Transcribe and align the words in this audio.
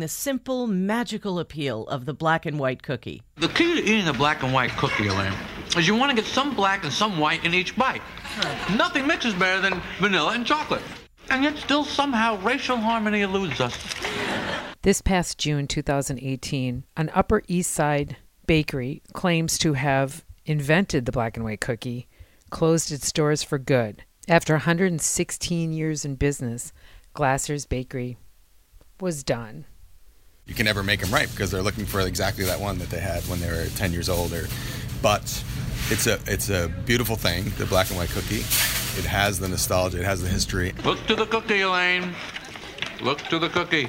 The 0.00 0.06
simple, 0.06 0.68
magical 0.68 1.40
appeal 1.40 1.84
of 1.88 2.04
the 2.04 2.14
black 2.14 2.46
and 2.46 2.56
white 2.56 2.84
cookie. 2.84 3.20
The 3.34 3.48
key 3.48 3.74
to 3.74 3.82
eating 3.82 4.06
a 4.06 4.12
black 4.12 4.44
and 4.44 4.52
white 4.52 4.70
cookie, 4.76 5.08
Elaine, 5.08 5.32
is 5.76 5.88
you 5.88 5.96
want 5.96 6.10
to 6.10 6.14
get 6.14 6.24
some 6.24 6.54
black 6.54 6.84
and 6.84 6.92
some 6.92 7.18
white 7.18 7.44
in 7.44 7.52
each 7.52 7.74
bite. 7.76 8.00
Nothing 8.76 9.08
mixes 9.08 9.34
better 9.34 9.60
than 9.60 9.82
vanilla 9.98 10.34
and 10.34 10.46
chocolate. 10.46 10.84
And 11.30 11.42
yet 11.42 11.56
still 11.56 11.82
somehow 11.82 12.40
racial 12.42 12.76
harmony 12.76 13.22
eludes 13.22 13.60
us. 13.60 13.76
This 14.82 15.02
past 15.02 15.36
June 15.36 15.66
2018, 15.66 16.84
an 16.96 17.10
Upper 17.12 17.42
East 17.48 17.72
Side 17.72 18.18
bakery 18.46 19.02
claims 19.14 19.58
to 19.58 19.72
have 19.72 20.24
invented 20.46 21.06
the 21.06 21.12
black 21.12 21.36
and 21.36 21.44
white 21.44 21.60
cookie, 21.60 22.06
closed 22.50 22.92
its 22.92 23.10
doors 23.10 23.42
for 23.42 23.58
good. 23.58 24.04
After 24.28 24.52
116 24.52 25.72
years 25.72 26.04
in 26.04 26.14
business, 26.14 26.72
Glaser's 27.14 27.66
Bakery 27.66 28.16
was 29.00 29.24
done. 29.24 29.64
You 30.48 30.54
can 30.54 30.64
never 30.64 30.82
make 30.82 31.00
them 31.00 31.12
right 31.12 31.30
because 31.30 31.50
they're 31.50 31.62
looking 31.62 31.84
for 31.84 32.00
exactly 32.00 32.44
that 32.46 32.58
one 32.58 32.78
that 32.78 32.88
they 32.88 33.00
had 33.00 33.22
when 33.24 33.38
they 33.38 33.48
were 33.48 33.66
10 33.76 33.92
years 33.92 34.08
old. 34.08 34.32
Or, 34.32 34.48
but 35.02 35.22
it's 35.90 36.06
a 36.06 36.18
it's 36.26 36.48
a 36.48 36.68
beautiful 36.86 37.16
thing, 37.16 37.52
the 37.58 37.66
black 37.66 37.90
and 37.90 37.98
white 37.98 38.08
cookie. 38.08 38.40
It 38.98 39.04
has 39.04 39.38
the 39.38 39.46
nostalgia, 39.46 39.98
it 39.98 40.04
has 40.04 40.22
the 40.22 40.28
history. 40.28 40.72
Look 40.84 41.06
to 41.06 41.14
the 41.14 41.26
cookie, 41.26 41.60
Elaine. 41.60 42.14
Look 43.02 43.18
to 43.28 43.38
the 43.38 43.50
cookie. 43.50 43.88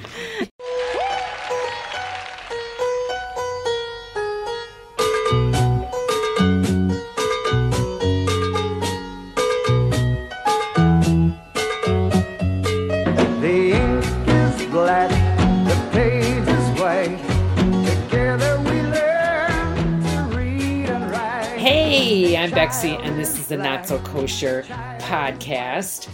And 22.72 23.18
this 23.18 23.40
is 23.40 23.48
the 23.48 23.58
Not 23.58 23.88
So 23.88 23.98
Kosher 23.98 24.62
podcast. 25.00 26.08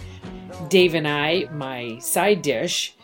Dave 0.70 0.94
and 0.94 1.06
I, 1.06 1.44
my 1.52 1.98
side 1.98 2.40
dish, 2.40 2.96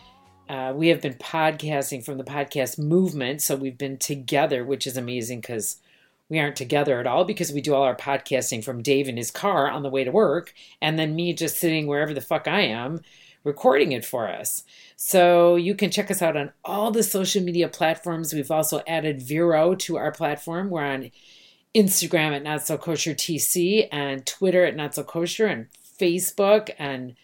uh, 0.49 0.73
we 0.75 0.87
have 0.87 1.01
been 1.01 1.13
podcasting 1.13 2.03
from 2.03 2.17
the 2.17 2.23
podcast 2.23 2.79
movement. 2.79 3.43
So 3.43 3.55
we've 3.55 3.77
been 3.77 3.97
together, 3.97 4.65
which 4.65 4.87
is 4.87 4.97
amazing 4.97 5.41
because 5.41 5.77
we 6.29 6.39
aren't 6.39 6.55
together 6.55 6.99
at 6.99 7.05
all 7.05 7.25
because 7.25 7.53
we 7.53 7.61
do 7.61 7.75
all 7.75 7.83
our 7.83 7.95
podcasting 7.95 8.63
from 8.63 8.81
Dave 8.81 9.07
in 9.07 9.17
his 9.17 9.29
car 9.29 9.69
on 9.69 9.83
the 9.83 9.89
way 9.89 10.03
to 10.03 10.11
work, 10.11 10.51
and 10.81 10.97
then 10.97 11.15
me 11.15 11.31
just 11.31 11.57
sitting 11.57 11.85
wherever 11.85 12.13
the 12.13 12.21
fuck 12.21 12.47
I 12.47 12.61
am 12.61 13.01
recording 13.43 13.91
it 13.91 14.03
for 14.03 14.27
us. 14.27 14.63
So 14.95 15.57
you 15.57 15.75
can 15.75 15.91
check 15.91 16.09
us 16.09 16.23
out 16.23 16.35
on 16.35 16.51
all 16.65 16.89
the 16.89 17.03
social 17.03 17.43
media 17.43 17.69
platforms. 17.69 18.33
We've 18.33 18.49
also 18.49 18.81
added 18.87 19.21
Vero 19.21 19.75
to 19.75 19.97
our 19.97 20.11
platform. 20.11 20.71
We're 20.71 20.85
on 20.85 21.11
Instagram 21.75 22.35
at 22.35 22.43
Not 22.43 22.65
So 22.65 22.77
Kosher 22.77 23.13
TC 23.13 23.87
and 23.91 24.25
Twitter 24.25 24.63
at 24.65 24.75
Not 24.75 24.95
So 24.95 25.03
Kosher 25.03 25.47
and 25.47 25.67
Facebook 25.99 26.69
and 26.77 27.15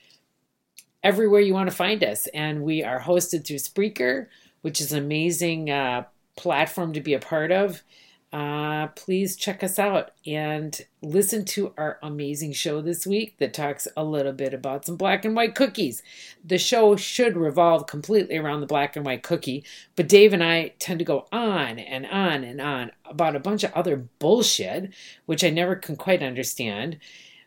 everywhere 1.04 1.42
you 1.42 1.54
want 1.54 1.70
to 1.70 1.76
find 1.76 2.04
us. 2.04 2.28
And 2.28 2.64
we 2.64 2.84
are 2.84 3.00
hosted 3.00 3.46
through 3.46 3.58
Spreaker, 3.58 4.28
which 4.62 4.82
is 4.82 4.92
an 4.92 5.00
amazing 5.00 5.70
uh, 5.70 6.06
platform 6.36 6.94
to 6.94 7.02
be 7.02 7.14
a 7.14 7.20
part 7.20 7.52
of. 7.52 7.84
Uh, 8.32 8.88
please 8.90 9.36
check 9.36 9.64
us 9.64 9.80
out 9.80 10.12
and 10.26 10.82
listen 11.02 11.44
to 11.44 11.74
our 11.78 11.98
amazing 12.04 12.54
show 12.54 12.80
this 12.80 13.08
week 13.08 13.36
that 13.40 13.56
talks 13.56 13.88
a 13.98 14.04
little 14.04 14.34
bit 14.34 14.54
about 14.54 14.86
some 14.86 14.96
black 14.96 15.26
and 15.26 15.36
white 15.36 15.56
cookies. 15.56 16.04
The 16.46 16.60
show 16.60 16.96
should 16.96 17.36
revolve 17.36 17.88
completely 17.88 18.38
around 18.38 18.62
the 18.62 18.68
black 18.68 18.96
and 18.96 19.04
white 19.04 19.24
cookie, 19.24 19.64
but 19.96 20.08
Dave 20.08 20.32
and 20.32 20.44
I 20.44 20.74
tend 20.78 21.00
to 21.00 21.06
go 21.06 21.26
on 21.32 21.80
and 21.80 22.06
on 22.06 22.44
and 22.44 22.62
on 22.62 22.92
about 23.04 23.36
a 23.36 23.40
bunch 23.40 23.64
of 23.64 23.74
other 23.74 23.98
bullshit, 24.20 24.94
which 25.26 25.44
I 25.44 25.50
never 25.50 25.76
can 25.76 25.96
quite 25.96 26.22
understand. 26.22 27.00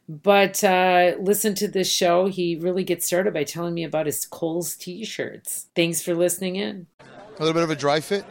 But 0.08 0.65
uh, 0.65 1.12
listen 1.21 1.54
to 1.54 1.69
this 1.69 1.88
show. 1.88 2.26
He 2.26 2.56
really 2.56 2.82
gets 2.82 3.06
started 3.06 3.32
by 3.32 3.44
telling 3.44 3.75
me 3.75 3.84
about 3.84 4.06
his 4.06 4.26
Kohl's 4.26 4.75
t 4.75 5.04
shirts. 5.04 5.69
Thanks 5.76 6.03
for 6.03 6.15
listening 6.15 6.56
in. 6.56 6.88
A 7.00 7.38
little 7.38 7.54
bit 7.54 7.62
of 7.62 7.71
a 7.71 7.76
dry 7.76 8.00
fit. 8.00 8.25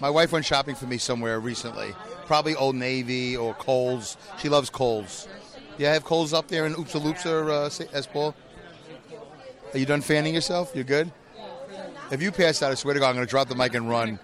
My 0.00 0.10
wife 0.10 0.32
went 0.32 0.44
shopping 0.44 0.74
for 0.74 0.86
me 0.86 0.98
somewhere 0.98 1.38
recently, 1.40 1.94
probably 2.26 2.54
Old 2.54 2.74
Navy 2.74 3.36
or 3.36 3.54
Kohl's. 3.54 4.16
She 4.38 4.48
loves 4.48 4.70
Kohl's. 4.70 5.28
Yeah, 5.78 5.90
I 5.90 5.92
have 5.92 6.04
Kohl's 6.04 6.32
up 6.32 6.48
there 6.48 6.66
in 6.66 6.74
Oopsa 6.74 7.00
Loopsa, 7.00 7.48
uh, 7.48 7.96
S. 7.96 8.06
Paul. 8.06 8.34
Are 9.72 9.78
you 9.78 9.86
done 9.86 10.00
fanning 10.00 10.34
yourself? 10.34 10.72
You're 10.74 10.84
good? 10.84 11.12
If 12.10 12.20
you 12.20 12.32
pass 12.32 12.60
out, 12.62 12.72
I 12.72 12.74
swear 12.74 12.94
to 12.94 13.00
God, 13.00 13.10
I'm 13.10 13.14
going 13.14 13.26
to 13.26 13.30
drop 13.30 13.48
the 13.48 13.54
mic 13.54 13.74
and 13.74 13.88
run. 13.88 14.18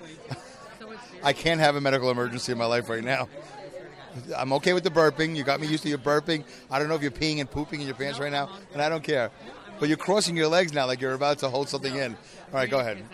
I 1.22 1.32
can't 1.32 1.60
have 1.60 1.76
a 1.76 1.80
medical 1.80 2.10
emergency 2.10 2.52
in 2.52 2.58
my 2.58 2.66
life 2.66 2.88
right 2.88 3.04
now. 3.04 3.28
I'm 4.36 4.52
okay 4.54 4.72
with 4.72 4.82
the 4.82 4.90
burping. 4.90 5.36
You 5.36 5.44
got 5.44 5.60
me 5.60 5.66
used 5.66 5.82
to 5.84 5.88
your 5.88 5.98
burping. 5.98 6.44
I 6.70 6.78
don't 6.78 6.88
know 6.88 6.94
if 6.94 7.02
you're 7.02 7.10
peeing 7.10 7.38
and 7.40 7.50
pooping 7.50 7.80
in 7.80 7.86
your 7.86 7.94
pants 7.94 8.18
right 8.18 8.32
now, 8.32 8.50
and 8.72 8.82
I 8.82 8.88
don't 8.88 9.04
care. 9.04 9.30
But 9.78 9.88
you're 9.88 9.98
crossing 9.98 10.36
your 10.36 10.48
legs 10.48 10.72
now 10.72 10.86
like 10.86 11.00
you're 11.00 11.12
about 11.12 11.38
to 11.40 11.48
hold 11.48 11.68
something 11.68 11.94
in. 11.94 12.12
All 12.14 12.54
right, 12.54 12.70
go 12.70 12.80
ahead. 12.80 13.04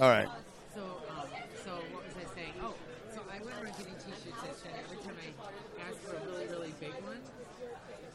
All 0.00 0.08
right. 0.08 0.28
So, 0.74 0.80
um, 0.80 1.28
so 1.64 1.70
what 1.92 2.04
was 2.04 2.14
I 2.16 2.34
saying? 2.34 2.52
Oh, 2.62 2.74
so 3.14 3.20
I 3.30 3.44
went 3.44 3.56
around 3.62 3.76
getting 3.76 3.94
t-shirts 3.94 4.42
yesterday. 4.42 4.80
Every 4.84 4.96
time 4.98 5.14
I 5.20 5.90
ask 5.90 6.00
for 6.00 6.16
a 6.16 6.32
really, 6.32 6.46
really 6.48 6.74
big 6.80 6.94
one, 7.04 7.18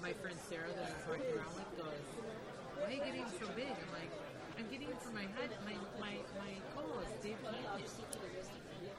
my 0.01 0.10
friend 0.21 0.37
Sarah 0.49 0.69
that 0.75 0.85
I'm 0.85 0.99
talking 1.07 1.33
around 1.35 1.55
with 1.55 1.77
goes, 1.77 2.01
"Why 2.77 2.85
are 2.85 2.91
you 2.91 3.01
getting 3.01 3.25
so 3.39 3.47
big?" 3.55 3.67
I'm 3.67 3.91
like, 3.93 4.11
"I'm 4.57 4.67
getting 4.69 4.89
it 4.89 5.01
my 5.13 5.27
head, 5.37 5.49
my 5.65 5.73
my 5.99 6.13
my 6.39 6.51
Dave 7.23 7.37
Canyon." 7.43 7.89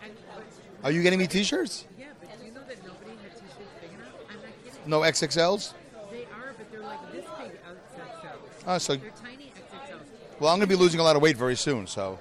And 0.02 0.12
but, 0.34 0.44
Are 0.84 0.90
you 0.90 1.02
getting 1.02 1.18
me 1.18 1.26
T-shirts? 1.26 1.86
yeah, 1.96 2.06
but 2.20 2.38
do 2.38 2.44
you 2.44 2.52
know 2.52 2.60
that 2.66 2.84
nobody 2.84 3.16
had 3.22 3.32
t-shirts 3.34 3.70
big 3.80 3.92
enough? 3.92 4.08
I'm 4.28 4.36
not 4.36 4.64
kidding. 4.64 4.90
No 4.90 5.00
XXLs. 5.00 5.74
They 6.10 6.24
are, 6.24 6.54
but 6.58 6.72
they're 6.72 6.80
like 6.80 7.12
this 7.12 7.24
big 7.38 7.52
XXL. 7.52 8.34
Oh, 8.34 8.66
ah, 8.66 8.78
so 8.78 8.96
They're 8.96 9.10
tiny 9.22 9.52
XXLs. 9.54 10.40
well, 10.40 10.50
I'm 10.50 10.58
going 10.58 10.60
to 10.60 10.66
be 10.66 10.74
losing 10.74 10.98
a 10.98 11.04
lot 11.04 11.14
of 11.14 11.22
weight 11.22 11.36
very 11.36 11.54
soon. 11.54 11.86
So 11.86 12.18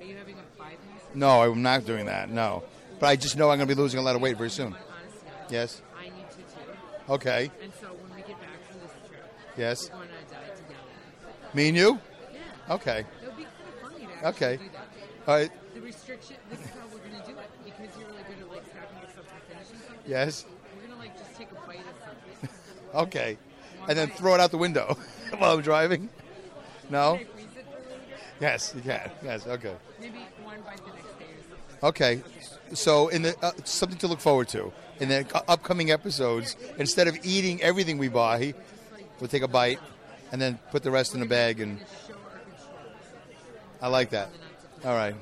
Are 0.00 0.04
you 0.04 0.16
having 0.16 0.36
a 0.36 0.58
five 0.58 0.78
no, 1.14 1.42
I'm 1.42 1.62
not 1.62 1.84
doing 1.84 2.06
that. 2.06 2.30
No, 2.30 2.62
but 2.98 3.08
I 3.08 3.16
just 3.16 3.36
know 3.36 3.50
I'm 3.50 3.58
going 3.58 3.68
to 3.68 3.74
be 3.74 3.80
losing 3.80 4.00
a 4.00 4.02
lot 4.02 4.16
of 4.16 4.22
weight 4.22 4.38
very 4.38 4.50
soon. 4.50 4.74
Yes. 5.50 5.82
I 5.98 6.04
need 6.04 6.12
to 6.30 6.36
too. 6.36 6.72
Okay. 7.08 7.50
And 7.62 7.72
so 7.80 7.86
when 7.88 8.14
we 8.16 8.22
get 8.22 8.40
back 8.40 8.58
from 8.70 8.80
this 8.80 8.90
trip, 9.08 9.24
Yes. 9.56 9.90
we're 9.90 9.96
going 9.96 10.08
to 10.08 10.34
diet 10.34 10.56
together. 10.56 11.54
Me 11.54 11.68
and 11.68 11.76
you. 11.76 11.98
Yeah. 12.32 12.74
Okay. 12.74 13.00
It 13.00 13.06
would 13.26 13.36
be 13.36 13.44
kind 13.44 13.56
of 13.68 13.90
funny 13.90 14.06
to 14.06 14.12
actually 14.26 14.28
Okay. 14.46 14.56
do 14.56 14.70
that. 14.72 14.88
All 15.26 15.34
right. 15.36 15.50
The 15.74 15.80
restriction, 15.80 16.36
this 16.50 16.60
is 16.60 16.66
how 16.66 16.86
we're 16.92 16.98
going 16.98 17.20
to 17.22 17.26
do 17.32 17.38
it. 17.38 17.50
Because 17.64 17.96
you're 17.98 18.08
really 18.08 18.22
good 18.28 18.42
at 18.42 18.50
like 18.50 18.64
stopping 18.66 18.98
yourself 19.02 19.26
from 19.28 19.40
finishing 19.48 19.76
something. 19.86 20.10
Yes. 20.10 20.44
We're 20.74 20.86
going 20.88 20.92
to 20.92 20.98
like 20.98 21.18
just 21.18 21.34
take 21.36 21.50
a 21.50 21.54
bite 21.66 21.78
of 21.80 21.96
something. 22.04 22.58
Okay. 22.94 23.36
And 23.88 23.96
then 23.98 24.08
throw 24.10 24.34
it 24.34 24.40
out 24.40 24.50
the 24.50 24.58
window 24.58 24.96
while 25.38 25.52
I'm 25.54 25.60
driving. 25.62 26.08
No. 26.90 27.16
Can 27.18 27.26
I 27.26 27.30
freeze 27.32 27.46
it 27.56 27.64
for 27.66 27.78
later? 27.90 28.00
Yes, 28.40 28.72
you 28.74 28.80
can. 28.82 29.10
Yes. 29.22 29.46
Okay. 29.46 29.74
Maybe 30.00 30.18
one 30.42 30.60
bite 30.62 30.78
the 30.78 30.92
next 30.92 31.18
day 31.18 31.24
or 31.26 31.88
something. 31.90 32.18
Okay. 32.22 32.22
So 32.74 33.08
in 33.08 33.22
the 33.22 33.36
uh, 33.44 33.52
something 33.64 33.98
to 33.98 34.08
look 34.08 34.20
forward 34.20 34.48
to 34.48 34.72
in 35.00 35.08
the 35.08 35.42
upcoming 35.48 35.90
episodes, 35.90 36.56
instead 36.78 37.08
of 37.08 37.18
eating 37.24 37.62
everything 37.62 37.98
we 37.98 38.08
buy, 38.08 38.54
we'll 39.20 39.28
take 39.28 39.42
a 39.42 39.48
bite 39.48 39.78
and 40.32 40.40
then 40.40 40.58
put 40.70 40.82
the 40.82 40.90
rest 40.90 41.14
in 41.14 41.22
a 41.22 41.26
bag 41.26 41.60
and. 41.60 41.80
I 43.80 43.86
like 43.86 44.10
that. 44.10 44.28
All 44.84 44.94
right. 44.94 45.14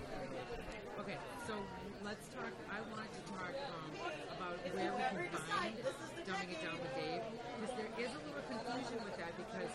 Okay, 1.00 1.16
so 1.47 1.53
let's 2.03 2.25
talk. 2.32 2.48
I 2.72 2.81
want 2.88 3.04
to 3.12 3.20
talk 3.28 3.53
um, 3.53 3.92
about 4.32 4.56
where 4.72 4.97
we 4.97 5.28
can 5.28 5.44
find 5.44 5.76
Dumbing 6.25 6.56
It 6.56 6.65
Down 6.65 6.81
with 6.81 6.97
Dave. 6.97 7.20
Because 7.60 7.76
there 7.76 7.92
is 8.00 8.09
a 8.16 8.20
little 8.25 8.44
confusion 8.48 9.04
with 9.04 9.16
that 9.20 9.36
because 9.36 9.69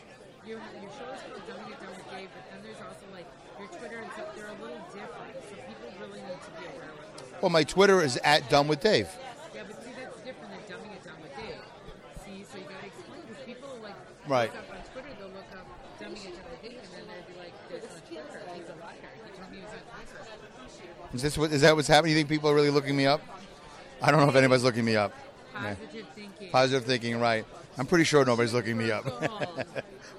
your, 0.50 0.58
your 0.82 0.92
shows 0.98 1.22
called 1.30 1.46
Dumbing 1.46 1.70
It 1.70 1.78
Down 1.78 1.94
with 1.94 2.10
Dave, 2.10 2.30
but 2.34 2.44
then 2.50 2.60
there's 2.66 2.82
also 2.82 3.06
like 3.14 3.30
your 3.62 3.70
Twitter 3.70 4.02
and 4.02 4.12
stuff. 4.18 4.34
They're 4.34 4.50
a 4.50 4.58
little 4.66 4.82
different. 4.90 5.34
So 5.46 5.54
people 5.62 5.90
really 6.02 6.22
need 6.26 6.42
to 6.42 6.52
be 6.58 6.66
aware 6.74 6.90
of 6.90 7.22
those. 7.22 7.38
Well, 7.38 7.54
my 7.54 7.62
Twitter 7.64 8.02
is 8.02 8.18
at 8.26 8.50
Done 8.50 8.66
with 8.66 8.82
Dave. 8.82 9.14
Yeah, 9.54 9.62
but 9.70 9.78
see, 9.86 9.94
that's 9.94 10.18
different 10.26 10.58
than 10.58 10.66
Dumbing 10.66 10.98
It 10.98 11.06
Down 11.06 11.22
with 11.22 11.38
Dave. 11.38 11.62
See, 12.26 12.42
so 12.50 12.58
you 12.58 12.66
got 12.66 12.82
to 12.82 12.90
explain 12.90 13.22
because 13.30 13.46
people 13.46 13.70
like 13.86 13.94
Right. 14.28 14.50
up 14.50 14.56
on 14.70 14.78
Twitter, 14.92 15.08
they'll 15.20 15.28
look 15.30 15.46
up 15.54 15.66
Dumbing 16.00 16.26
It 16.26 16.34
Down 16.36 16.44
with 16.52 16.62
Dave, 16.62 16.72
and 16.72 16.80
then 16.94 17.04
they'll 17.08 17.34
be 17.34 17.40
like, 17.40 17.54
there's 17.70 17.84
on 17.84 17.90
Twitter. 18.08 18.42
He's 18.54 18.64
a 18.66 18.68
liar. 18.80 18.96
He 19.26 19.32
told 19.40 19.52
me 19.52 19.58
he 19.58 19.64
was 19.64 19.72
on 19.72 20.06
Twitter. 20.06 21.16
Is 21.16 21.22
this 21.22 21.38
what 21.38 21.52
is 21.52 21.62
that 21.62 21.76
what's 21.76 21.88
happening? 21.88 22.12
You 22.14 22.18
think 22.18 22.30
people 22.30 22.50
are 22.50 22.56
really 22.56 22.70
looking 22.70 22.96
me 22.96 23.06
up? 23.06 23.22
I 24.02 24.12
don't 24.12 24.22
know 24.22 24.30
if 24.30 24.36
anybody's 24.36 24.64
looking 24.64 24.86
me 24.86 24.96
up. 24.96 25.14
Yeah. 25.54 25.76
Positive 25.76 26.08
thinking. 26.16 26.50
Positive 26.52 26.86
thinking, 26.86 27.20
right? 27.20 27.46
I'm 27.78 27.86
pretty 27.86 28.06
sure 28.06 28.24
nobody's 28.26 28.54
looking 28.54 28.78
me 28.78 28.92
up. 28.92 29.06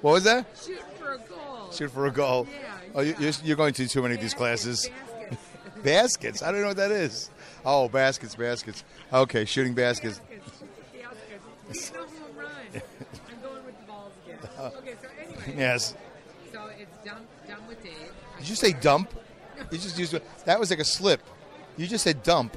What 0.03 0.13
was 0.15 0.25
that? 0.25 0.47
Shoot 0.67 0.81
for 0.99 1.13
a 1.15 1.19
goal. 1.19 1.71
Shoot 1.71 1.91
for 1.93 2.07
a 2.07 2.11
goal. 2.11 2.49
Yeah, 2.51 2.59
Oh, 2.97 3.01
you, 3.03 3.15
you're, 3.21 3.33
you're 3.45 3.57
going 3.57 3.73
to 3.75 3.87
too 3.87 4.03
many 4.03 4.17
of 4.17 4.21
these 4.21 4.35
classes. 4.35 4.89
Baskets. 4.91 5.41
Baskets. 5.85 6.43
I 6.43 6.51
don't 6.51 6.61
know 6.61 6.67
what 6.69 6.77
that 6.79 6.91
is. 6.91 7.31
Oh, 7.65 7.89
baskets, 7.89 8.35
baskets. 8.35 8.83
Okay, 9.13 9.45
shooting 9.45 9.75
baskets. 9.75 10.19
Baskets. 10.19 10.59
Baskets. 10.99 11.93
You 13.31 13.43
know 13.43 13.49
home 13.49 13.55
run. 14.35 14.43
I'm 14.67 14.71
going 14.73 14.85
with 14.87 15.01
the 15.03 15.09
balls 15.09 15.13
again. 15.13 15.29
Okay, 15.29 15.37
so 15.37 15.45
anyway. 15.49 15.59
Yes. 15.59 15.95
So 16.53 16.67
it's 16.79 16.99
done, 17.05 17.23
done 17.49 17.67
with 17.67 17.83
Dave. 17.83 17.95
Did 18.39 18.49
you 18.49 18.55
say 18.55 18.73
dump? 18.73 19.13
You 19.71 19.79
just 19.79 19.99
used 19.99 20.15
that 20.45 20.59
was 20.61 20.71
like 20.71 20.81
a 20.81 20.85
slip. 20.85 21.21
You 21.77 21.87
just 21.87 22.05
said 22.05 22.23
dump. 22.23 22.57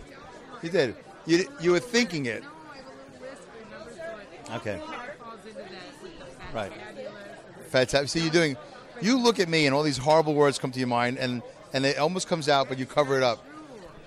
You 0.62 0.70
did. 0.70 0.96
You 1.26 1.46
you 1.62 1.72
were 1.72 1.80
thinking 1.80 2.26
it. 2.26 2.44
No, 2.44 2.50
I 2.50 2.78
have 2.78 2.86
a 2.86 2.90
little 2.90 3.28
list, 3.30 3.42
remember, 3.64 3.92
so 3.96 4.52
it 4.52 4.58
Okay. 4.58 4.80
kind 4.86 5.10
of 5.10 5.16
falls 5.18 5.40
into 5.46 5.58
that 5.60 5.70
with 6.02 6.20
the 6.20 6.26
fat 6.26 6.54
Right. 6.54 6.72
fabulous 6.74 7.14
or 7.58 7.64
the 7.64 7.70
Fat 7.70 7.90
tap. 7.90 8.10
See, 8.10 8.22
you're 8.22 8.30
doing. 8.32 8.58
You 9.02 9.20
look 9.22 9.40
at 9.40 9.50
me, 9.50 9.66
and 9.66 9.76
all 9.76 9.84
these 9.84 9.98
horrible 9.98 10.34
words 10.34 10.58
come 10.58 10.72
to 10.72 10.80
your 10.80 10.88
mind, 10.88 11.18
and 11.18 11.42
and 11.74 11.86
it 11.86 11.98
almost 11.98 12.28
comes 12.28 12.48
out, 12.50 12.70
but 12.70 12.78
you 12.80 12.86
cover 12.86 13.18
it 13.18 13.24
up. 13.24 13.44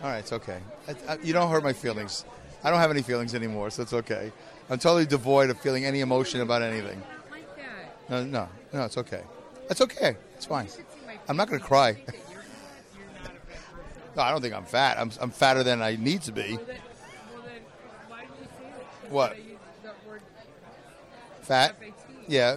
All 0.03 0.11
right, 0.11 0.19
it's 0.19 0.33
okay. 0.33 0.59
I, 0.89 1.13
I, 1.13 1.19
you 1.23 1.33
don't 1.33 1.51
hurt 1.51 1.63
my 1.65 1.73
feelings. 1.73 2.25
I 2.65 2.71
don't 2.71 2.79
have 2.81 2.91
any 2.91 3.03
feelings 3.03 3.35
anymore, 3.35 3.71
so 3.71 3.83
it's 3.83 3.93
okay. 3.93 4.33
I'm 4.71 4.79
totally 4.79 5.07
devoid 5.07 5.51
of 5.51 5.61
feeling 5.61 5.85
any 5.85 6.01
emotion 6.01 6.41
about 6.41 6.63
anything. 6.63 7.03
No, 8.09 8.25
no, 8.25 8.49
no, 8.73 8.85
it's 8.85 8.97
okay. 8.99 9.23
It's 9.71 9.81
okay. 9.81 10.17
It's 10.37 10.47
fine. 10.47 10.65
You 10.67 10.71
should 10.71 10.79
see 10.93 11.07
my 11.07 11.19
I'm 11.29 11.37
not 11.37 11.49
going 11.49 11.61
to 11.61 11.67
cry. 11.67 11.89
I 11.89 11.93
think 11.95 12.07
that 12.07 12.15
You're, 12.33 12.43
you're 12.97 13.23
not 13.23 13.27
a 13.27 13.31
fat 13.31 13.47
person. 13.47 13.63
No, 14.17 14.23
I 14.23 14.31
don't 14.31 14.41
think 14.41 14.55
I'm 14.55 14.65
fat. 14.65 14.99
I'm, 14.99 15.11
I'm 15.21 15.31
fatter 15.31 15.63
than 15.63 15.83
I 15.83 15.97
need 15.97 16.23
to 16.23 16.33
be. 16.33 16.57
Well, 16.57 16.65
then, 16.67 16.77
well, 17.35 17.43
then 17.45 17.63
why 18.09 18.21
do 18.23 18.27
you 18.41 18.47
say 18.47 18.65
that? 18.65 19.03
'Cause 19.03 19.11
What? 19.11 19.33
I 19.33 19.35
used 19.37 19.49
the 19.83 20.09
word 20.09 20.23
Fat? 21.43 21.77
Yeah. 22.27 22.57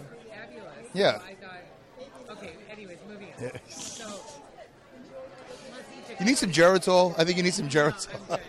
Yeah. 0.94 1.18
So 1.20 1.24
I 1.26 1.34
thought, 2.28 2.38
okay, 2.38 2.52
anyways, 2.72 2.98
moving 3.10 3.28
on. 3.28 3.60
So, 3.70 4.06
let's 4.08 5.88
eat 5.98 6.18
the 6.18 6.24
You 6.24 6.26
need 6.26 6.38
some 6.38 6.52
Geritol? 6.52 7.16
I 7.18 7.24
think 7.26 7.38
you 7.38 7.44
need 7.44 7.54
some 7.54 7.66
oh, 7.66 7.70
No, 7.70 7.74
Geritol. 7.92 8.08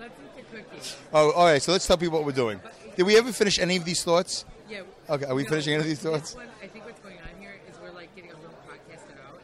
Let's 0.00 0.12
eat 0.38 0.50
the 0.50 0.56
cookie. 0.58 0.96
Oh, 1.12 1.30
all 1.32 1.44
right. 1.46 1.62
So 1.62 1.72
let's 1.72 1.86
tell 1.86 1.96
people 1.96 2.18
what 2.18 2.26
we're 2.26 2.32
doing. 2.32 2.60
Did 2.96 3.04
we 3.04 3.16
ever 3.18 3.32
finish 3.32 3.58
any 3.58 3.76
of 3.76 3.84
these 3.84 4.02
thoughts? 4.02 4.44
Yeah. 4.70 4.82
Okay, 5.08 5.24
are 5.26 5.34
we 5.34 5.42
no, 5.42 5.48
finishing 5.48 5.74
any 5.74 5.80
of 5.82 5.86
these 5.88 5.98
thoughts? 6.00 6.34
one, 6.34 6.46
I 6.62 6.66
think 6.68 6.84
what's 6.86 7.00
going 7.00 7.16
on 7.18 7.40
here 7.40 7.52
is 7.68 7.74
we're 7.82 7.90
like 7.90 8.14
getting 8.14 8.30
a 8.30 8.36
little 8.36 8.54
podcasted 8.68 9.18
out. 9.26 9.40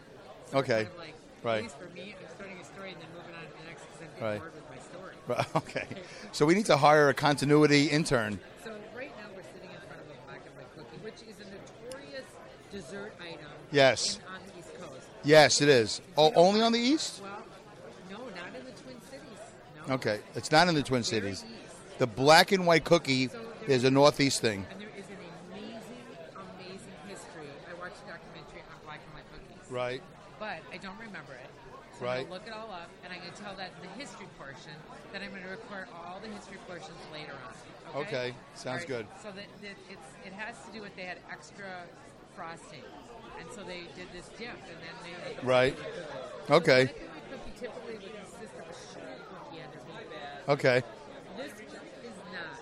So 0.52 0.58
Okay. 0.58 0.84
Kind 0.84 0.86
of 0.88 0.98
like, 0.98 1.14
Right. 1.42 1.56
At 1.58 1.62
least 1.64 1.78
for 1.78 1.88
me, 1.94 2.14
I'm 2.18 2.34
starting 2.34 2.58
a 2.60 2.64
story 2.64 2.90
and 2.92 3.00
then 3.00 3.08
moving 3.14 3.34
on 3.34 3.42
to 3.42 3.50
the 3.58 3.68
next 3.68 3.82
because 3.86 4.00
I'm 4.00 4.08
getting 4.14 4.24
Right. 4.24 4.38
bored 4.40 4.54
with 4.54 4.70
my 4.70 4.78
story. 4.78 5.14
Right, 5.28 5.56
Okay. 5.56 5.86
So 6.32 6.46
we 6.46 6.54
need 6.54 6.66
to 6.66 6.76
hire 6.76 7.08
a 7.08 7.14
continuity 7.14 7.86
intern. 7.86 8.38
So 8.64 8.70
right 8.96 9.10
now 9.18 9.26
we're 9.34 9.42
sitting 9.54 9.70
in 9.70 9.80
front 9.88 10.02
of 10.02 10.10
a 10.10 10.26
black 10.26 10.42
and 10.46 10.54
white 10.56 10.70
cookie, 10.76 10.98
which 11.02 11.14
is 11.28 11.36
a 11.40 11.46
notorious 11.50 12.24
dessert 12.72 13.12
item. 13.20 13.46
Yes. 13.72 14.16
In, 14.16 14.22
on 14.34 14.40
the 14.52 14.58
East 14.60 14.74
Coast. 14.80 15.06
Yes, 15.24 15.60
it 15.60 15.68
is. 15.68 16.00
Oh, 16.16 16.32
only 16.36 16.60
on 16.62 16.72
the 16.72 16.78
east? 16.78 17.20
Well, 17.22 17.42
no, 18.10 18.18
not 18.18 18.54
in 18.58 18.64
the 18.64 18.72
Twin 18.82 19.00
Cities. 19.10 19.38
No. 19.88 19.94
Okay. 19.94 20.20
It's 20.36 20.50
not 20.52 20.68
in 20.68 20.74
the 20.74 20.82
Twin 20.82 21.02
Cities. 21.02 21.44
east. 21.44 21.98
The 21.98 22.06
black 22.06 22.52
and 22.52 22.66
white 22.66 22.84
cookie 22.84 23.30
is 23.66 23.84
a 23.84 23.90
northeast 23.90 24.40
thing. 24.42 24.66
And 24.70 24.80
there 24.82 24.88
is 24.98 25.06
an 25.06 25.16
amazing, 25.50 25.80
amazing 26.36 26.96
history. 27.08 27.48
I 27.70 27.74
watched 27.86 28.02
a 28.02 28.18
documentary 28.18 28.66
on 28.66 28.74
black 28.82 28.98
and 28.98 29.14
white 29.14 29.28
cookies. 29.30 29.62
Right. 29.70 30.02
But 30.42 30.58
I 30.74 30.76
don't 30.82 30.98
remember 30.98 31.38
it. 31.38 31.50
So 31.94 32.02
I'm 32.02 32.26
Right. 32.26 32.28
look 32.28 32.42
it 32.50 32.52
all 32.52 32.74
up, 32.74 32.90
and 33.06 33.14
I'm 33.14 33.22
going 33.22 33.30
to 33.30 33.38
tell 33.38 33.54
that 33.54 33.70
the 33.80 33.88
history 33.94 34.26
portion, 34.36 34.74
then 35.14 35.22
I'm 35.22 35.30
going 35.30 35.46
to 35.46 35.54
record 35.54 35.86
all 35.94 36.18
the 36.18 36.28
history 36.28 36.58
portions 36.66 36.98
later 37.14 37.32
on. 37.32 38.02
Okay, 38.02 38.34
sounds 38.58 38.82
All 38.82 38.88
good. 38.88 39.06
So 39.22 39.30
that, 39.30 39.46
that 39.62 39.78
it's 39.88 40.10
it 40.26 40.34
has 40.34 40.58
to 40.66 40.72
do 40.74 40.82
with 40.82 40.92
they 40.98 41.06
had 41.06 41.22
extra 41.30 41.86
frosting, 42.34 42.82
and 43.38 43.46
so 43.54 43.62
they 43.62 43.86
did 43.94 44.10
this 44.12 44.28
gift, 44.36 44.66
and 44.66 44.78
then 44.82 44.94
they 45.06 45.46
Right. 45.46 45.78
So 46.50 46.58
Okay. 46.58 46.90
the 46.90 46.92
black 46.92 47.00
and 47.00 47.10
white 47.14 47.30
cookie 47.30 47.54
typically 47.54 47.94
would 48.02 48.14
consist 48.18 48.54
of 48.58 48.66
a 48.66 48.74
sugar 48.74 49.14
cookie 49.30 49.62
underneath. 49.62 50.50
Okay. 50.50 50.82
This 51.38 51.54
is 51.54 52.18
not. 52.34 52.58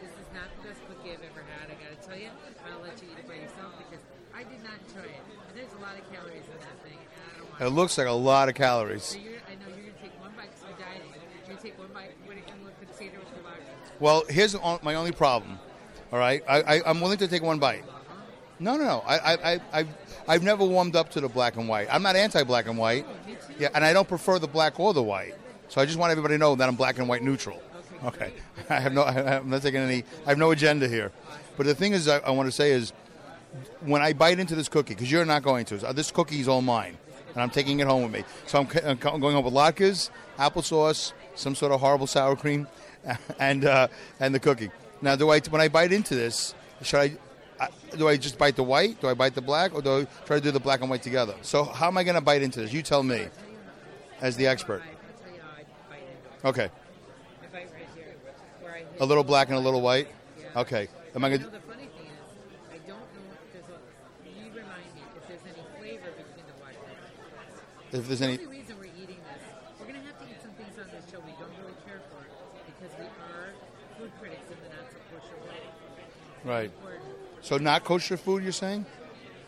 This 0.00 0.16
is 0.16 0.28
not 0.32 0.48
the 0.56 0.68
best 0.68 0.80
cookie 0.88 1.12
I've 1.12 1.22
ever 1.22 1.44
had. 1.44 1.70
I 1.70 1.76
gotta 1.76 2.00
tell 2.02 2.16
you, 2.18 2.32
I'll 2.66 2.80
let 2.80 2.96
you 3.04 3.08
eat 3.12 3.18
it 3.20 3.28
by 3.28 3.36
yourself 3.36 3.76
because 3.78 4.00
I 4.40 4.42
did 4.44 4.62
not 4.64 5.04
it. 5.04 5.20
There's 5.54 5.72
a 5.74 5.82
lot 5.82 5.98
of 5.98 6.10
calories 6.10 6.44
in 6.46 6.58
that 6.60 6.82
thing, 6.82 6.96
and 6.96 7.34
I 7.34 7.38
don't 7.38 7.50
want 7.50 7.62
It 7.62 7.68
looks 7.70 7.98
like 7.98 8.06
a 8.06 8.12
lot 8.12 8.48
of 8.48 8.54
calories. 8.54 9.02
So 9.02 9.18
you're, 9.18 9.34
I 9.34 9.54
know 9.56 9.76
you're 9.76 9.92
gonna 9.92 10.02
take 10.02 10.18
one 10.18 10.32
bite 10.34 10.48
because 10.50 10.62
we're 10.64 10.82
dieting. 10.82 11.08
You're 11.46 11.56
gonna 11.56 11.60
take 11.60 11.78
one 11.78 11.88
bite. 11.92 12.12
What 12.24 12.36
are 12.36 12.40
you 12.40 12.46
gonna 12.46 12.64
look 12.64 12.80
potato 12.80 13.18
with 13.18 13.36
the 13.36 13.42
large? 13.42 13.60
Well, 14.00 14.24
here's 14.30 14.56
my 14.82 14.94
only 14.94 15.12
problem. 15.12 15.58
All 16.10 16.18
right, 16.18 16.42
I, 16.48 16.62
I, 16.62 16.82
I'm 16.86 17.02
willing 17.02 17.18
to 17.18 17.28
take 17.28 17.42
one 17.42 17.58
bite. 17.58 17.84
No, 18.58 18.76
no, 18.76 18.84
no. 18.84 19.04
I, 19.06 19.18
I, 19.18 19.32
I, 19.34 19.60
I've, 19.72 19.88
I've 20.26 20.42
never 20.42 20.64
warmed 20.64 20.96
up 20.96 21.10
to 21.10 21.20
the 21.20 21.28
black 21.28 21.56
and 21.56 21.68
white. 21.68 21.88
I'm 21.90 22.02
not 22.02 22.16
anti-black 22.16 22.66
and 22.66 22.78
white. 22.78 23.06
Oh, 23.08 23.26
me. 23.28 23.36
Yeah, 23.58 23.68
and 23.74 23.84
I 23.84 23.92
don't 23.92 24.08
prefer 24.08 24.38
the 24.38 24.48
black 24.48 24.80
or 24.80 24.94
the 24.94 25.02
white. 25.02 25.34
So 25.68 25.80
I 25.80 25.86
just 25.86 25.98
want 25.98 26.12
everybody 26.12 26.34
to 26.34 26.38
know 26.38 26.54
that 26.54 26.68
I'm 26.68 26.76
black 26.76 26.98
and 26.98 27.08
white 27.08 27.22
neutral. 27.22 27.62
Okay. 28.04 28.32
I 28.70 28.80
have 28.80 28.92
no. 28.92 29.02
I'm 29.04 29.50
not 29.50 29.62
taking 29.62 29.80
any. 29.80 30.04
I 30.26 30.30
have 30.30 30.38
no 30.38 30.50
agenda 30.50 30.88
here. 30.88 31.12
But 31.56 31.66
the 31.66 31.74
thing 31.74 31.92
is, 31.92 32.08
I, 32.08 32.18
I 32.18 32.30
want 32.30 32.46
to 32.48 32.52
say 32.52 32.72
is, 32.72 32.92
when 33.80 34.02
I 34.02 34.12
bite 34.12 34.38
into 34.38 34.54
this 34.54 34.68
cookie, 34.68 34.94
because 34.94 35.10
you're 35.10 35.24
not 35.24 35.42
going 35.42 35.64
to, 35.66 35.86
uh, 35.86 35.92
this 35.92 36.10
cookie 36.10 36.40
is 36.40 36.48
all 36.48 36.62
mine, 36.62 36.96
and 37.34 37.42
I'm 37.42 37.50
taking 37.50 37.80
it 37.80 37.86
home 37.86 38.02
with 38.02 38.12
me. 38.12 38.24
So 38.46 38.60
I'm, 38.60 38.68
I'm 38.84 39.20
going 39.20 39.34
home 39.34 39.44
with 39.44 39.54
latkes, 39.54 40.10
applesauce, 40.38 41.12
some 41.34 41.54
sort 41.54 41.72
of 41.72 41.80
horrible 41.80 42.06
sour 42.06 42.36
cream, 42.36 42.66
and 43.38 43.64
uh, 43.64 43.88
and 44.20 44.34
the 44.34 44.40
cookie. 44.40 44.70
Now, 45.02 45.16
do 45.16 45.30
I 45.30 45.40
when 45.40 45.60
I 45.60 45.68
bite 45.68 45.92
into 45.92 46.14
this, 46.14 46.54
should 46.82 46.98
I? 47.00 47.12
I- 47.58 47.68
Do 47.96 48.08
I 48.08 48.16
just 48.16 48.38
bite 48.38 48.56
the 48.56 48.62
white? 48.62 49.00
Do 49.00 49.08
I 49.08 49.14
bite 49.14 49.34
the 49.34 49.42
black, 49.42 49.74
or 49.74 49.82
do 49.82 49.90
I 50.00 50.06
try 50.26 50.36
to 50.38 50.42
do 50.42 50.50
the 50.50 50.60
black 50.60 50.80
and 50.80 50.88
white 50.88 51.02
together? 51.02 51.34
So 51.42 51.64
how 51.64 51.88
am 51.88 51.98
I 51.98 52.04
going 52.04 52.14
to 52.14 52.20
bite 52.22 52.40
into 52.42 52.60
this? 52.60 52.72
You 52.72 52.82
tell 52.82 53.02
me, 53.02 53.28
as 54.20 54.36
the 54.36 54.46
expert. 54.46 54.80
I, 54.82 54.86
I'll 54.88 55.22
tell 55.22 55.34
you 55.34 55.40
how 55.42 55.48
I 55.58 55.64
bite 55.90 56.06
into 56.08 56.46
it. 56.46 56.48
Okay, 56.48 56.68
I 57.42 57.46
bite 57.52 57.68
right 57.74 57.88
here, 57.94 58.14
where 58.62 58.72
I 58.74 58.78
hit 58.78 59.00
a 59.00 59.04
little 59.04 59.24
black 59.24 59.48
and 59.48 59.56
a 59.56 59.60
little 59.60 59.80
white. 59.82 60.08
Okay, 60.56 60.88
am 61.14 61.24
I 61.24 61.28
going? 61.30 61.42
know, 61.42 61.48
the 61.50 61.60
funny 61.60 61.84
thing 61.96 62.06
is, 62.06 62.72
I 62.72 62.78
don't 62.88 62.96
know 62.96 63.36
if 63.44 63.52
there's 63.52 63.68
a. 63.68 63.78
You 64.28 64.46
remind 64.56 64.88
me 64.96 65.02
if 65.20 65.28
there's 65.28 65.44
any 65.44 65.64
flavor 65.78 66.10
between 66.16 66.46
the 66.48 66.56
black 66.60 66.74
and 66.80 66.96
white. 67.36 67.79
If 67.92 68.06
there's 68.06 68.20
The 68.20 68.24
any, 68.26 68.38
only 68.38 68.58
reason 68.58 68.76
we're 68.78 68.84
eating 68.86 69.16
this, 69.18 69.42
we're 69.80 69.86
going 69.86 70.00
to 70.00 70.06
have 70.06 70.18
to 70.18 70.24
eat 70.30 70.40
some 70.42 70.50
things 70.52 70.78
on 70.78 70.86
this 70.94 71.10
show 71.10 71.18
we 71.20 71.32
don't 71.32 71.50
really 71.60 71.74
care 71.86 72.00
for 72.10 72.22
because 72.66 72.96
we 72.98 73.04
are 73.06 73.50
food 73.98 74.10
critics 74.20 74.42
in 74.50 74.56
the 74.62 74.68
not 74.76 74.90
so 74.90 74.98
kosher 75.10 75.36
way. 75.48 76.52
right? 76.52 76.70
So 77.42 77.56
not 77.58 77.84
kosher 77.84 78.16
food, 78.16 78.42
you're 78.42 78.52
saying? 78.52 78.86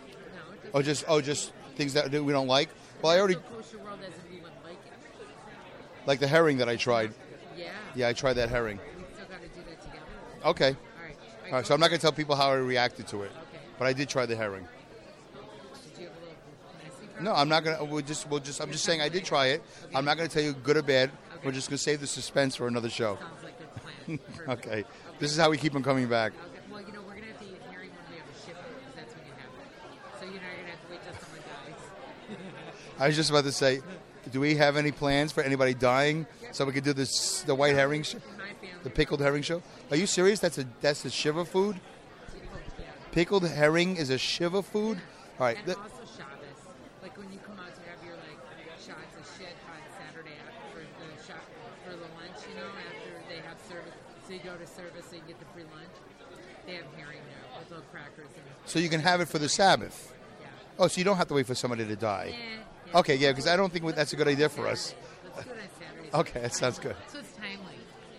No, 0.09 0.55
it 0.55 0.71
Oh, 0.75 0.83
just 0.83 1.05
oh, 1.07 1.21
just 1.21 1.53
things 1.77 1.93
that 1.95 2.11
we 2.11 2.33
don't 2.33 2.49
like. 2.49 2.69
Well, 3.01 3.13
I 3.13 3.19
already 3.19 3.35
kosher 3.35 3.79
world 3.79 3.99
as 4.01 4.09
in 4.09 4.31
we 4.31 4.41
wouldn't 4.43 4.65
like 4.65 4.73
it. 4.75 6.07
like 6.07 6.19
the 6.21 6.27
herring 6.27 6.59
that 6.59 6.69
I 6.69 6.77
tried. 6.77 7.13
Yeah. 7.57 7.71
Yeah, 7.95 8.09
I 8.09 8.13
tried 8.13 8.35
that 8.35 8.49
herring. 8.49 8.79
We 8.79 9.05
still 9.15 9.27
got 9.27 9.41
to 9.43 9.49
do 9.49 9.61
that 9.69 9.81
together. 9.83 10.01
Okay, 10.47 10.67
All 10.69 10.75
right. 11.05 11.17
all 11.47 11.53
right. 11.53 11.67
So 11.67 11.75
I'm 11.75 11.81
not 11.81 11.89
going 11.91 11.99
to 12.01 12.03
tell 12.03 12.13
people 12.13 12.35
how 12.35 12.51
I 12.51 12.55
reacted 12.57 13.07
to 13.09 13.23
it, 13.23 13.31
Okay. 13.31 13.63
but 13.79 13.87
I 13.87 13.93
did 13.93 14.09
try 14.09 14.27
the 14.27 14.35
herring. 14.35 14.67
Did 15.95 16.01
you 16.01 16.07
have 16.09 16.17
a 16.17 16.21
little 16.21 16.37
messy 16.83 17.07
from 17.07 17.12
No. 17.23 17.35
I'm 17.35 17.49
not 17.49 17.65
going 17.65 17.77
to. 17.79 17.85
We'll 17.85 18.03
just, 18.03 18.29
we'll 18.29 18.41
just. 18.41 18.61
I'm 18.61 18.71
just 18.71 18.85
saying 18.85 19.01
I 19.01 19.09
did 19.09 19.25
try 19.25 19.47
it. 19.49 19.63
I'm 19.95 20.05
not 20.05 20.17
going 20.17 20.29
to 20.29 20.35
tell 20.35 20.43
you 20.43 20.53
good 20.53 20.77
or 20.77 20.83
bad. 20.83 21.11
We're 21.45 21.53
just 21.53 21.69
going 21.69 21.79
to 21.79 21.83
save 21.83 22.01
the 22.01 22.07
suspense 22.07 22.55
for 22.57 22.69
another 22.69 22.89
show. 22.91 23.17
Sounds 23.17 23.45
like 23.45 23.55
a 23.61 23.81
plan. 23.81 24.19
Perfect. 24.37 24.67
Okay. 24.67 24.85
This 25.19 25.33
is 25.33 25.39
how 25.39 25.51
we 25.51 25.57
keep 25.59 25.73
them 25.73 25.83
coming 25.83 26.07
back. 26.09 26.33
Okay. 26.33 26.61
Well, 26.71 26.81
you 26.81 26.93
know, 26.93 27.01
we're 27.07 27.15
gonna 27.15 27.27
have 27.27 27.39
to 27.41 27.45
eat 27.47 27.61
herring 27.71 27.91
when 27.91 28.05
we 28.11 28.19
have 28.19 28.27
a 28.27 28.47
shipment 28.47 28.67
because 28.79 28.95
that's 28.97 29.15
when 29.15 29.27
you 29.27 29.33
have 29.39 29.51
it. 29.55 30.19
So 30.19 30.25
you're 30.25 30.35
not 30.43 30.51
gonna 30.57 30.71
have 30.71 30.81
to 30.81 30.91
wait 30.91 31.01
till 31.05 31.15
someone 31.23 31.43
dies. 32.29 32.99
I 33.01 33.07
was 33.07 33.17
just 33.17 33.31
about 33.31 33.45
to 33.45 33.53
say, 33.53 33.81
do 34.33 34.41
we 34.41 34.55
have 34.57 34.77
any 34.77 34.91
plans 34.93 35.33
for 35.33 35.43
anybody 35.43 35.75
dying 35.75 36.27
so 36.53 36.65
we 36.65 36.73
could 36.73 36.85
do 36.85 36.93
this 36.93 37.43
the 37.43 37.55
white 37.55 37.75
herring, 37.75 38.03
sh- 38.03 38.15
In 38.15 38.21
my 38.39 38.45
family, 38.55 38.71
the 38.85 38.91
pickled 38.91 39.21
herring 39.21 39.43
show? 39.43 39.63
Are 39.91 39.97
you 39.97 40.07
serious? 40.07 40.39
That's 40.41 40.59
a 40.59 40.67
that's 40.81 41.05
a 41.05 41.11
shiva 41.11 41.45
food. 41.45 41.79
Pickled 43.13 43.47
herring 43.47 43.97
is 43.97 44.11
a 44.11 44.19
shiva 44.19 44.63
food. 44.63 44.99
All 45.39 45.47
right. 45.47 45.57
And 45.57 45.67
th- 45.67 45.79
also 45.79 46.03
Shabbos, 46.17 46.59
like 47.03 47.17
when 47.19 47.31
you 47.33 47.39
come 47.45 47.59
out 47.61 47.75
to 47.75 47.83
have 47.91 48.01
your 48.05 48.17
like 48.17 48.41
shots 48.81 49.13
of 49.21 49.25
shit 49.37 49.53
on 49.69 49.79
Saturday 50.01 50.35
after 50.41 50.81
for 50.81 51.05
the 51.05 51.19
shop 51.23 51.45
for 51.85 51.93
the 51.93 52.09
lunch, 52.17 52.41
you 52.49 52.57
know, 52.57 52.71
after 52.73 53.13
they 53.29 53.41
have 53.45 53.59
service. 53.69 53.93
So 54.25 54.33
you 54.33 54.41
go 54.41 54.57
to 54.57 54.65
service, 54.67 55.05
so 55.11 55.17
you 55.17 55.23
get 55.29 55.37
the 55.41 55.49
free 55.53 55.67
lunch. 55.77 55.93
They 56.65 56.79
have 56.81 56.87
herring 56.97 57.21
crackers 57.91 58.27
so 58.65 58.79
you 58.79 58.89
can 58.89 59.01
have 59.01 59.21
it 59.21 59.29
for 59.29 59.39
the 59.39 59.49
Sabbath. 59.49 60.13
yeah. 60.41 60.47
Oh, 60.79 60.89
so 60.89 60.99
you 60.99 61.05
don't 61.05 61.17
have 61.17 61.29
to 61.29 61.35
wait 61.35 61.47
for 61.47 61.55
somebody 61.55 61.85
to 61.87 61.97
die. 61.97 62.33
Eh, 62.33 62.37
yeah. 62.93 62.99
Okay, 63.01 63.17
yeah, 63.17 63.31
because 63.31 63.47
I 63.47 63.57
don't 63.57 63.73
think 63.73 63.85
that's 63.95 64.13
a 64.13 64.17
good 64.17 64.29
idea 64.29 64.49
for 64.49 64.69
us. 64.69 64.95
Let's 65.37 65.47
do 65.47 65.53
it 65.53 65.57
on 65.57 65.59
Saturdays. 65.79 66.13
Okay, 66.15 66.41
that 66.41 66.55
sounds 66.55 66.79
good. 66.79 66.95
So 67.09 67.19
it's 67.21 67.33
timely. 67.33 67.75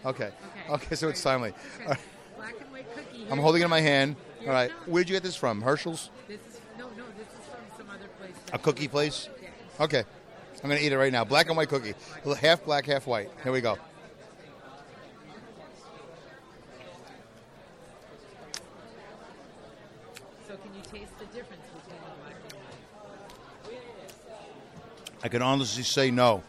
Okay. 0.05 0.25
Okay. 0.25 0.73
Okay, 0.73 0.95
so 0.95 1.09
it's 1.09 1.21
timely. 1.21 1.49
Okay. 1.81 1.87
Right. 1.87 1.99
Black 2.37 2.55
and 2.59 2.71
white 2.71 2.95
cookie. 2.95 3.27
I'm 3.29 3.37
holding 3.39 3.61
it 3.61 3.65
in 3.65 3.69
my 3.69 3.81
hand. 3.81 4.15
All 4.41 4.49
right. 4.49 4.71
Where'd 4.87 5.07
you 5.07 5.15
get 5.15 5.21
this 5.23 5.35
from? 5.35 5.61
Herschel's? 5.61 6.09
This 6.27 6.39
is 6.39 6.59
no, 6.77 6.85
no. 6.97 7.03
This 7.17 7.27
is 7.27 7.45
from 7.49 7.77
some 7.77 7.89
other 7.89 8.07
place. 8.19 8.33
A 8.51 8.57
cookie 8.57 8.87
place? 8.87 9.29
Okay. 9.79 10.03
I'm 10.63 10.69
going 10.69 10.79
to 10.79 10.85
eat 10.85 10.91
it 10.93 10.97
right 10.97 11.11
now. 11.11 11.23
Black 11.23 11.47
and 11.47 11.57
white 11.57 11.69
cookie. 11.69 11.93
Half 12.39 12.63
black, 12.65 12.85
half 12.85 13.05
white. 13.05 13.29
Here 13.43 13.51
we 13.51 13.61
go. 13.61 13.77
So 20.47 20.55
can 20.57 20.73
you 20.75 20.81
taste 20.81 21.17
the 21.19 21.25
difference 21.25 21.63
between 21.75 21.99
the 22.01 22.11
black 22.21 22.35
and 22.43 22.53
white? 22.53 23.83
I 25.23 25.27
can 25.29 25.41
honestly 25.41 25.83
say 25.83 26.11
no. 26.11 26.43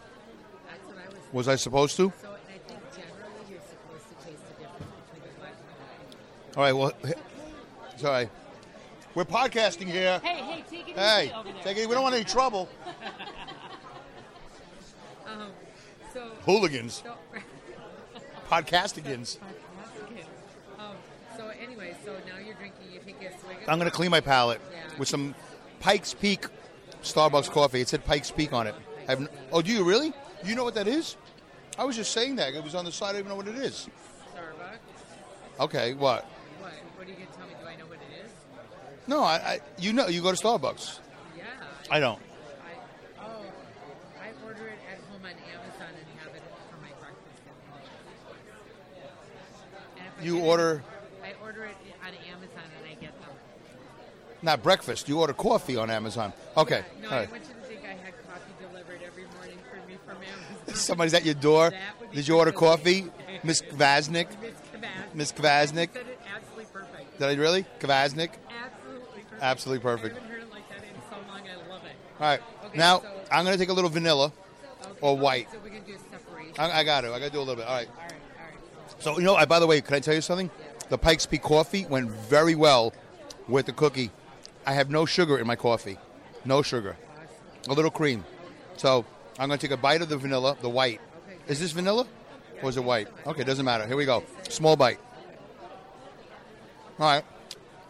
That's 0.66 0.84
what 0.86 0.96
I 0.98 1.36
was. 1.36 1.48
I 1.48 1.56
supposed 1.56 1.96
to? 1.96 2.12
So, 2.20 2.28
and 2.28 2.36
I 2.48 2.58
think 2.68 2.80
generally 2.92 3.44
you're 3.50 3.60
supposed 3.60 4.08
to 4.08 4.26
taste 4.26 4.42
the 4.48 4.64
difference 4.64 4.92
between 5.12 5.32
the 5.32 5.38
black 5.38 5.52
and 5.52 6.12
the 6.12 6.56
white. 6.56 6.56
All 6.56 6.62
right, 6.64 6.72
well, 7.06 7.96
sorry. 7.96 8.28
We're 9.14 9.24
podcasting 9.24 9.86
here. 9.86 10.20
Hey, 10.24 10.42
hey, 10.42 10.64
take 10.68 10.88
it 10.88 10.98
Hey, 10.98 11.26
easy 11.26 11.34
over 11.34 11.52
there. 11.52 11.62
take 11.62 11.76
it. 11.76 11.88
We 11.88 11.94
don't 11.94 12.02
want 12.02 12.14
any 12.16 12.24
trouble. 12.24 12.68
Um, 15.26 15.48
so, 16.12 16.30
Hooligans. 16.44 17.02
so, 17.04 17.14
Podcastigans. 18.50 19.38
um, 20.78 20.94
so 21.36 21.48
anyway, 21.48 21.96
so 22.04 22.12
now 22.28 22.38
you're 22.44 22.54
drinking. 22.54 22.92
You 22.92 23.00
take 23.04 23.16
a 23.22 23.38
swig. 23.40 23.56
I'm 23.66 23.78
going 23.78 23.90
to 23.90 23.96
clean 23.96 24.10
my 24.10 24.20
palate 24.20 24.60
Yeah. 24.70 24.98
with 24.98 25.08
some 25.08 25.34
Pikes 25.80 26.14
Peak 26.14 26.46
Starbucks 27.04 27.50
coffee. 27.50 27.80
It 27.80 27.88
said 27.88 28.04
Pikes 28.04 28.30
Peak 28.30 28.52
on 28.52 28.66
it. 28.66 28.74
I 29.08 29.12
n- 29.12 29.28
oh, 29.52 29.62
do 29.62 29.70
you 29.70 29.84
really? 29.84 30.12
You 30.44 30.54
know 30.54 30.64
what 30.64 30.74
that 30.74 30.88
is? 30.88 31.16
I 31.78 31.84
was 31.84 31.96
just 31.96 32.12
saying 32.12 32.36
that. 32.36 32.54
It 32.54 32.62
was 32.64 32.74
on 32.74 32.84
the 32.84 32.92
side. 32.92 33.10
I 33.10 33.12
don't 33.12 33.20
even 33.20 33.28
know 33.30 33.36
what 33.36 33.48
it 33.48 33.56
is. 33.56 33.88
Starbucks. 34.34 35.60
Okay, 35.60 35.94
what? 35.94 36.24
What? 36.60 36.72
What 36.96 37.06
are 37.06 37.10
you 37.10 37.16
gonna 37.16 37.26
tell 37.36 37.46
me? 37.46 37.54
Do 37.60 37.66
I 37.68 37.76
know 37.76 37.86
what 37.86 37.98
it 37.98 38.24
is? 38.24 38.30
No, 39.06 39.22
I, 39.22 39.34
I 39.34 39.60
you 39.78 39.92
know 39.92 40.08
you 40.08 40.22
go 40.22 40.32
to 40.34 40.42
Starbucks. 40.42 40.98
Yeah. 41.36 41.44
I 41.90 42.00
don't. 42.00 42.18
I, 42.18 43.22
oh, 43.22 43.24
I 44.20 44.46
order 44.46 44.66
it 44.66 44.78
at 44.90 44.98
home 45.10 45.22
on 45.22 45.30
Amazon 45.30 45.92
and 45.94 46.06
have 46.20 46.34
it 46.34 46.42
for 46.70 46.76
my 46.80 46.88
breakfast. 46.98 47.42
And 49.98 50.06
if 50.18 50.24
You 50.24 50.36
get 50.36 50.44
order 50.44 50.82
I 51.22 51.32
order 51.42 51.64
it 51.64 51.76
on 52.02 52.14
Amazon 52.32 52.64
and 52.78 52.86
I 52.90 52.94
get 53.00 53.12
them. 53.20 53.30
Not 54.44 54.62
breakfast. 54.62 55.08
You 55.08 55.20
order 55.20 55.32
coffee 55.32 55.76
on 55.76 55.90
Amazon. 55.90 56.32
Okay. 56.56 56.84
No, 57.02 57.08
all 57.08 57.14
I 57.14 57.18
right. 57.20 57.30
want 57.30 57.42
you 57.42 57.48
to 57.54 57.60
think 57.62 57.80
I 57.84 57.88
had 58.04 58.14
coffee 58.28 58.52
delivered 58.60 59.00
every 59.04 59.24
morning 59.36 59.58
for 59.70 59.88
me 59.88 59.96
from 60.06 60.16
Amazon. 60.18 60.74
Somebody's 60.74 61.14
at 61.14 61.24
your 61.24 61.34
door. 61.34 61.70
That 61.70 61.80
would 62.00 62.10
be 62.10 62.16
Did 62.16 62.28
you 62.28 62.36
order 62.36 62.52
coffee, 62.52 63.06
Miss 63.42 63.62
Kvasnik? 63.62 64.28
Miss 65.14 65.32
Kvasnik. 65.32 65.92
Said 65.92 66.06
it 66.06 66.20
absolutely 66.34 66.66
perfect. 66.72 67.18
Did 67.18 67.28
I 67.28 67.34
really? 67.34 67.64
Kvasnik. 67.80 68.30
Absolutely 68.50 69.22
perfect. 69.22 69.42
Absolutely 69.42 69.82
perfect. 69.82 70.16
I 70.16 70.20
haven't 70.20 70.30
heard 70.30 70.42
it 70.42 70.50
like 70.52 70.68
that 70.68 70.78
in 70.78 71.00
so 71.10 71.16
long. 71.28 71.40
I 71.40 71.70
love 71.70 71.82
it. 71.84 71.92
All 72.20 72.26
right. 72.26 72.40
Okay, 72.66 72.78
now 72.78 73.00
so- 73.00 73.08
I'm 73.32 73.44
going 73.44 73.56
to 73.56 73.62
take 73.62 73.70
a 73.70 73.72
little 73.72 73.90
vanilla 73.90 74.26
Okay, 74.82 74.92
or 75.00 75.16
white. 75.16 75.50
So 75.50 75.58
we're 75.64 75.70
gonna 75.70 75.80
do 75.80 75.94
a 75.94 75.98
separation. 75.98 76.54
I, 76.58 76.80
I 76.80 76.84
got 76.84 77.00
to. 77.02 77.14
I 77.14 77.18
got 77.18 77.26
to 77.26 77.30
do 77.32 77.38
a 77.38 77.40
little 77.40 77.56
bit. 77.56 77.66
All 77.66 77.74
right. 77.76 77.88
all 77.88 78.02
right, 78.02 78.12
all 78.12 78.44
right. 78.92 79.02
So 79.02 79.18
you 79.18 79.24
know, 79.24 79.34
I, 79.36 79.46
by 79.46 79.58
the 79.58 79.66
way, 79.66 79.80
can 79.80 79.94
I 79.94 80.00
tell 80.00 80.14
you 80.14 80.20
something? 80.20 80.50
The 80.90 80.98
Pikes 80.98 81.24
Peak 81.24 81.40
coffee 81.42 81.86
went 81.86 82.10
very 82.10 82.54
well 82.54 82.92
with 83.48 83.66
the 83.66 83.72
cookie. 83.72 84.10
I 84.66 84.72
have 84.72 84.90
no 84.90 85.04
sugar 85.06 85.38
in 85.38 85.46
my 85.46 85.56
coffee, 85.56 85.98
no 86.44 86.62
sugar, 86.62 86.96
a 87.68 87.72
little 87.72 87.90
cream. 87.90 88.24
So 88.76 89.04
I'm 89.38 89.48
going 89.48 89.58
to 89.58 89.66
take 89.66 89.76
a 89.76 89.80
bite 89.80 90.02
of 90.02 90.08
the 90.08 90.16
vanilla, 90.16 90.56
the 90.60 90.68
white. 90.68 91.00
Is 91.48 91.60
this 91.60 91.72
vanilla 91.72 92.06
or 92.62 92.70
is 92.70 92.76
it 92.76 92.84
white? 92.84 93.08
Okay, 93.26 93.44
doesn't 93.44 93.64
matter. 93.64 93.86
Here 93.86 93.96
we 93.96 94.04
go. 94.04 94.24
Small 94.48 94.76
bite. 94.76 94.98
All 96.98 97.06
right, 97.06 97.24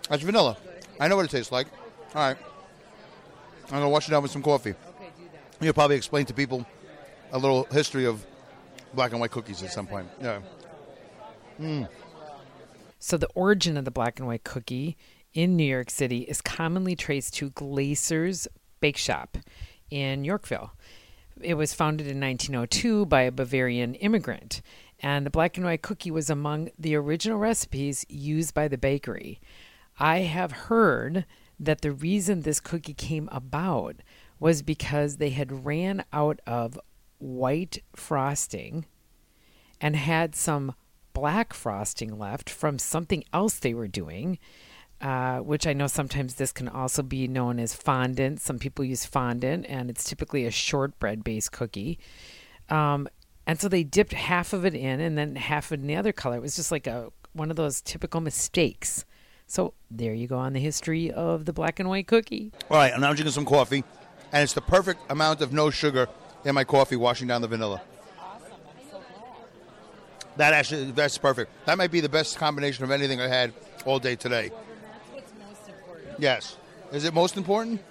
that's 0.09 0.23
vanilla. 0.23 0.57
I 0.99 1.09
know 1.09 1.17
what 1.17 1.27
it 1.27 1.31
tastes 1.31 1.53
like. 1.53 1.67
All 2.15 2.23
right, 2.23 2.37
I'm 3.65 3.71
going 3.71 3.83
to 3.83 3.89
wash 3.89 4.09
it 4.09 4.13
down 4.13 4.23
with 4.23 4.31
some 4.31 4.43
coffee. 4.43 4.71
Okay, 4.71 5.11
do 5.17 5.25
that. 5.33 5.65
You'll 5.65 5.75
probably 5.75 5.97
explain 5.97 6.27
to 6.27 6.35
people 6.35 6.65
a 7.33 7.39
little 7.39 7.65
history 7.65 8.07
of 8.07 8.25
black 8.95 9.11
and 9.11 9.21
white 9.21 9.31
cookies 9.31 9.63
at 9.63 9.73
some 9.73 9.87
point. 9.87 10.09
Yeah. 10.23 10.41
Hmm. 11.59 11.85
So 12.99 13.19
the 13.19 13.29
origin 13.35 13.77
of 13.77 13.85
the 13.85 13.91
black 13.91 14.19
and 14.19 14.27
white 14.27 14.45
cookie 14.45 14.97
in 15.35 15.57
New 15.57 15.65
York 15.65 15.91
City 15.91 16.21
is 16.21 16.41
commonly 16.41 16.97
traced 16.97 17.35
to 17.35 17.51
Glaser's 17.51 18.49
Bake 18.81 18.97
Shop 18.97 19.37
in 19.91 20.25
Yorkville. 20.25 20.73
It 21.41 21.55
was 21.55 21.75
founded 21.75 22.07
in 22.07 22.21
1902 22.21 23.07
by 23.07 23.23
a 23.23 23.33
Bavarian 23.33 23.97
immigrant, 23.97 24.63
and 25.01 25.27
the 25.27 25.31
black 25.31 25.57
and 25.57 25.67
white 25.67 25.83
cookie 25.83 26.13
was 26.13 26.31
among 26.31 26.71
the 26.79 26.95
original 26.95 27.39
recipes 27.39 28.07
used 28.09 28.55
by 28.55 28.69
the 28.69 28.79
bakery. 28.79 29.41
I 29.99 30.21
have 30.21 30.53
heard 30.53 31.27
that 31.59 31.81
the 31.81 31.93
reason 31.93 32.43
this 32.43 32.61
cookie 32.61 32.95
came 32.95 33.29
about 33.33 33.97
was 34.39 34.63
because 34.63 35.17
they 35.17 35.31
had 35.31 35.65
ran 35.65 36.05
out 36.13 36.41
of 36.47 36.79
white 37.19 37.83
frosting 37.95 38.87
and 39.81 39.97
had 39.97 40.35
some 40.35 40.75
black 41.13 41.53
frosting 41.53 42.19
left 42.19 42.51
from 42.51 42.79
something 42.79 43.25
else 43.33 43.59
they 43.59 43.75
were 43.75 43.89
doing, 43.89 44.39
uh, 45.01 45.39
which 45.39 45.67
I 45.67 45.73
know 45.73 45.87
sometimes 45.87 46.35
this 46.35 46.53
can 46.53 46.69
also 46.69 47.03
be 47.03 47.29
known 47.29 47.59
as 47.59 47.75
fondant. 47.75 48.41
Some 48.41 48.59
people 48.59 48.85
use 48.85 49.05
fondant, 49.05 49.67
and 49.69 49.91
it's 49.91 50.05
typically 50.05 50.47
a 50.47 50.51
shortbread 50.51 51.25
based 51.25 51.53
cookie. 51.53 51.99
Um, 52.71 53.09
and 53.47 53.61
so 53.61 53.69
they 53.69 53.85
dipped 53.85 54.13
half 54.13 54.53
of 54.53 54.65
it 54.65 54.75
in 54.75 55.01
and 55.01 55.19
then 55.19 55.37
half 55.37 55.71
in 55.73 55.87
the 55.87 55.97
other 55.97 56.13
color. 56.13 56.37
It 56.37 56.43
was 56.43 56.57
just 56.57 56.73
like 56.73 56.87
a 56.87 57.13
one 57.33 57.51
of 57.51 57.57
those 57.57 57.81
typical 57.81 58.21
mistakes. 58.21 59.05
So 59.47 59.75
there 59.91 60.15
you 60.15 60.27
go 60.27 60.39
on 60.39 60.53
the 60.53 60.61
history 60.61 61.11
of 61.11 61.45
the 61.45 61.53
black 61.53 61.79
and 61.79 61.89
white 61.89 62.07
cookie. 62.07 62.53
All 62.71 62.79
right, 62.79 62.93
I'm 62.95 63.01
now 63.01 63.13
drinking 63.13 63.33
some 63.33 63.45
coffee, 63.45 63.85
and 64.33 64.43
it's 64.43 64.55
the 64.55 64.63
perfect 64.63 65.01
amount 65.11 65.43
of 65.43 65.53
no 65.53 65.69
sugar 65.71 66.09
in 66.45 66.55
my 66.55 66.65
coffee, 66.65 66.97
washing 66.97 67.29
down 67.29 67.43
the 67.43 67.49
vanilla. 67.49 67.83
That 70.37 70.53
actually, 70.53 70.91
that's 70.91 71.19
perfect. 71.19 71.53
That 71.67 71.79
might 71.79 71.91
be 71.91 72.01
the 72.01 72.09
best 72.09 72.39
combination 72.39 72.85
of 72.85 72.91
anything 72.91 73.21
I 73.21 73.29
had 73.29 73.53
all 73.85 73.99
day 73.99 74.17
today. 74.17 74.51
Yes. 76.19 76.57
Is 76.93 77.05
it 77.05 77.15
most 77.15 77.37
important? 77.37 77.83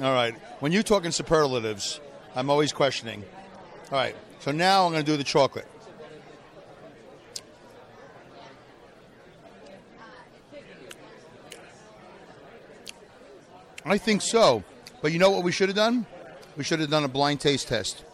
All 0.00 0.12
right. 0.12 0.34
When 0.60 0.72
you 0.72 0.82
talk 0.82 1.04
in 1.04 1.12
superlatives, 1.12 2.00
I'm 2.34 2.50
always 2.50 2.72
questioning. 2.72 3.24
All 3.90 3.98
right. 3.98 4.14
So 4.40 4.52
now 4.52 4.84
I'm 4.84 4.92
going 4.92 5.04
to 5.04 5.10
do 5.10 5.16
the 5.16 5.24
chocolate. 5.24 5.66
I 13.84 13.98
think 13.98 14.22
so. 14.22 14.62
But 15.00 15.12
you 15.12 15.18
know 15.18 15.30
what 15.30 15.42
we 15.42 15.52
should 15.52 15.68
have 15.68 15.76
done? 15.76 16.06
We 16.56 16.64
should 16.64 16.80
have 16.80 16.90
done 16.90 17.04
a 17.04 17.08
blind 17.08 17.40
taste 17.40 17.68
test. 17.68 18.04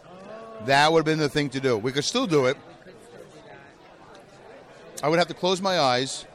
That 0.65 0.91
would 0.91 0.99
have 0.99 1.05
been 1.05 1.19
the 1.19 1.29
thing 1.29 1.49
to 1.49 1.59
do. 1.59 1.77
We 1.77 1.91
could 1.91 2.05
still 2.05 2.27
do 2.27 2.45
it. 2.45 2.57
I 5.03 5.09
would 5.09 5.19
have 5.19 5.27
to 5.27 5.33
close 5.33 5.61
my 5.61 5.79
eyes. 5.79 6.25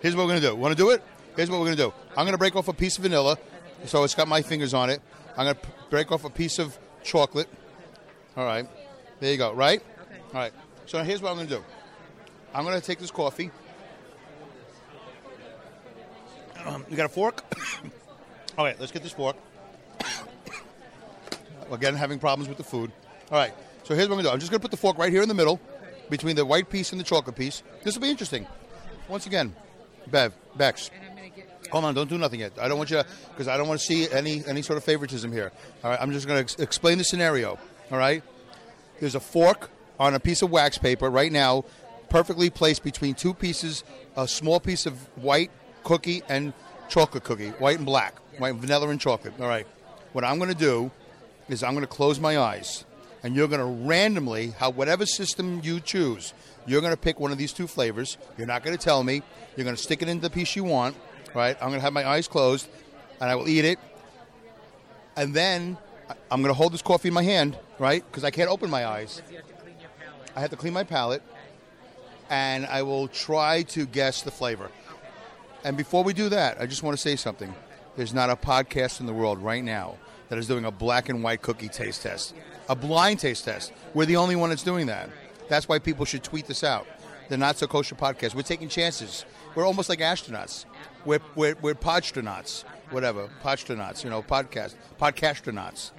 Here's 0.00 0.14
what 0.14 0.22
we're 0.22 0.32
going 0.32 0.42
to 0.42 0.48
do. 0.48 0.56
Want 0.56 0.76
to 0.76 0.82
do 0.82 0.90
it? 0.90 1.02
Here's 1.36 1.50
what 1.50 1.58
we're 1.58 1.66
going 1.66 1.76
to 1.76 1.82
do. 1.84 1.92
I'm 2.10 2.24
going 2.24 2.32
to 2.32 2.38
break 2.38 2.56
off 2.56 2.68
a 2.68 2.72
piece 2.72 2.96
of 2.96 3.02
vanilla, 3.02 3.38
so 3.84 4.04
it's 4.04 4.14
got 4.14 4.28
my 4.28 4.42
fingers 4.42 4.74
on 4.74 4.90
it. 4.90 5.00
I'm 5.36 5.44
going 5.44 5.56
to 5.56 5.62
break 5.90 6.12
off 6.12 6.24
a 6.24 6.30
piece 6.30 6.58
of 6.58 6.78
chocolate. 7.02 7.48
All 8.36 8.44
right. 8.44 8.66
There 9.20 9.30
you 9.32 9.38
go, 9.38 9.52
right? 9.52 9.80
Okay. 9.80 10.20
All 10.34 10.40
right. 10.40 10.52
So 10.86 11.02
here's 11.02 11.20
what 11.22 11.30
I'm 11.30 11.36
going 11.36 11.48
to 11.48 11.56
do. 11.56 11.64
I'm 12.54 12.64
going 12.64 12.78
to 12.78 12.86
take 12.86 12.98
this 12.98 13.10
coffee. 13.10 13.50
Um, 16.64 16.84
you 16.90 16.96
got 16.96 17.06
a 17.06 17.08
fork? 17.08 17.42
All 18.58 18.64
right, 18.64 18.78
let's 18.80 18.90
get 18.90 19.02
this 19.02 19.12
fork. 19.12 19.36
Again, 21.70 21.94
having 21.94 22.18
problems 22.18 22.48
with 22.48 22.58
the 22.58 22.64
food. 22.64 22.90
All 23.30 23.38
right, 23.38 23.52
so 23.84 23.94
here's 23.94 24.08
what 24.08 24.16
I'm 24.16 24.22
going 24.22 24.24
to 24.24 24.30
do. 24.30 24.32
I'm 24.32 24.40
just 24.40 24.50
going 24.50 24.60
to 24.60 24.64
put 24.64 24.70
the 24.70 24.76
fork 24.76 24.98
right 24.98 25.12
here 25.12 25.22
in 25.22 25.28
the 25.28 25.34
middle 25.34 25.60
between 26.10 26.34
the 26.34 26.44
white 26.44 26.70
piece 26.70 26.92
and 26.92 27.00
the 27.00 27.04
chocolate 27.04 27.36
piece. 27.36 27.62
This 27.82 27.94
will 27.94 28.02
be 28.02 28.10
interesting. 28.10 28.46
Once 29.08 29.26
again, 29.26 29.54
Bev, 30.10 30.32
Bex, 30.56 30.90
And 30.94 31.04
I'm 31.10 31.16
going 31.16 31.30
to 31.30 31.36
get. 31.36 31.68
hold 31.70 31.84
on, 31.84 31.94
don't 31.94 32.08
do 32.08 32.18
nothing 32.18 32.40
yet. 32.40 32.52
I 32.60 32.68
don't 32.68 32.78
want 32.78 32.90
you 32.90 33.02
because 33.30 33.48
I 33.48 33.56
don't 33.56 33.68
want 33.68 33.80
to 33.80 33.86
see 33.86 34.10
any 34.10 34.44
any 34.46 34.62
sort 34.62 34.76
of 34.76 34.84
favoritism 34.84 35.32
here. 35.32 35.52
All 35.84 35.90
right, 35.90 36.00
I'm 36.00 36.12
just 36.12 36.26
going 36.26 36.36
to 36.38 36.42
ex- 36.42 36.56
explain 36.56 36.98
the 36.98 37.04
scenario. 37.04 37.58
All 37.90 37.98
right, 37.98 38.22
there's 39.00 39.14
a 39.14 39.20
fork 39.20 39.70
on 39.98 40.14
a 40.14 40.20
piece 40.20 40.42
of 40.42 40.50
wax 40.50 40.78
paper 40.78 41.08
right 41.10 41.32
now, 41.32 41.64
perfectly 42.08 42.50
placed 42.50 42.82
between 42.82 43.14
two 43.14 43.32
pieces, 43.34 43.84
a 44.16 44.28
small 44.28 44.60
piece 44.60 44.86
of 44.86 44.94
white 45.16 45.50
cookie 45.84 46.22
and 46.28 46.52
chocolate 46.88 47.24
cookie, 47.24 47.50
white 47.50 47.76
and 47.78 47.86
black, 47.86 48.14
white 48.38 48.54
vanilla 48.56 48.88
and 48.88 49.00
chocolate. 49.00 49.34
All 49.40 49.48
right, 49.48 49.66
what 50.12 50.24
I'm 50.24 50.38
going 50.38 50.50
to 50.52 50.58
do 50.58 50.90
is 51.48 51.62
I'm 51.62 51.72
going 51.72 51.82
to 51.82 51.86
close 51.88 52.18
my 52.20 52.38
eyes, 52.38 52.84
and 53.22 53.34
you're 53.36 53.48
going 53.48 53.60
to 53.60 53.86
randomly, 53.86 54.50
how 54.58 54.70
whatever 54.70 55.06
system 55.06 55.60
you 55.62 55.80
choose, 55.80 56.32
you're 56.66 56.80
going 56.80 56.92
to 56.92 57.00
pick 57.00 57.20
one 57.20 57.32
of 57.32 57.38
these 57.38 57.52
two 57.52 57.66
flavors. 57.66 58.18
You're 58.36 58.46
not 58.46 58.62
going 58.62 58.76
to 58.76 58.82
tell 58.82 59.02
me. 59.02 59.22
You're 59.56 59.64
going 59.64 59.76
to 59.76 59.82
stick 59.82 60.02
it 60.02 60.08
into 60.08 60.22
the 60.22 60.30
piece 60.30 60.56
you 60.56 60.64
want. 60.64 60.96
Right? 61.34 61.56
I'm 61.60 61.68
going 61.68 61.80
to 61.80 61.84
have 61.84 61.92
my 61.92 62.06
eyes 62.06 62.28
closed, 62.28 62.68
and 63.20 63.30
I 63.30 63.34
will 63.34 63.48
eat 63.48 63.64
it. 63.64 63.78
And 65.16 65.34
then 65.34 65.76
I'm 66.30 66.42
going 66.42 66.50
to 66.50 66.56
hold 66.56 66.72
this 66.72 66.82
coffee 66.82 67.08
in 67.08 67.14
my 67.14 67.22
hand, 67.22 67.58
right? 67.78 68.04
Because 68.06 68.24
I 68.24 68.30
can't 68.30 68.50
open 68.50 68.70
my 68.70 68.86
eyes. 68.86 69.22
I 70.34 70.40
have 70.40 70.50
to 70.50 70.56
clean 70.56 70.72
my 70.72 70.84
palate, 70.84 71.22
and 72.30 72.66
I 72.66 72.82
will 72.82 73.08
try 73.08 73.62
to 73.62 73.86
guess 73.86 74.22
the 74.22 74.30
flavor. 74.30 74.70
And 75.64 75.76
before 75.76 76.04
we 76.04 76.12
do 76.12 76.28
that, 76.28 76.60
I 76.60 76.66
just 76.66 76.82
want 76.82 76.96
to 76.96 77.00
say 77.00 77.16
something. 77.16 77.54
There's 77.96 78.14
not 78.14 78.30
a 78.30 78.36
podcast 78.36 79.00
in 79.00 79.06
the 79.06 79.12
world 79.12 79.38
right 79.38 79.64
now 79.64 79.96
that 80.28 80.38
is 80.38 80.46
doing 80.46 80.64
a 80.64 80.70
black 80.70 81.08
and 81.08 81.22
white 81.22 81.42
cookie 81.42 81.68
taste 81.68 82.02
test, 82.02 82.34
a 82.68 82.76
blind 82.76 83.20
taste 83.20 83.44
test. 83.44 83.72
We're 83.94 84.06
the 84.06 84.16
only 84.16 84.36
one 84.36 84.50
that's 84.50 84.62
doing 84.62 84.86
that. 84.86 85.08
That's 85.48 85.68
why 85.68 85.78
people 85.78 86.04
should 86.04 86.22
tweet 86.22 86.46
this 86.46 86.64
out. 86.64 86.86
The 87.28 87.36
Not 87.36 87.58
So 87.58 87.66
Kosher 87.66 87.94
podcast. 87.94 88.34
We're 88.34 88.42
taking 88.42 88.68
chances. 88.68 89.24
We're 89.54 89.66
almost 89.66 89.88
like 89.88 89.98
astronauts. 89.98 90.64
We're, 91.04 91.20
we're, 91.34 91.56
we're 91.60 91.74
podstronauts, 91.74 92.64
whatever. 92.90 93.28
Podstronauts, 93.42 94.04
you 94.04 94.10
know, 94.10 94.22
podcast. 94.22 94.74
Podcastronauts. 95.00 95.90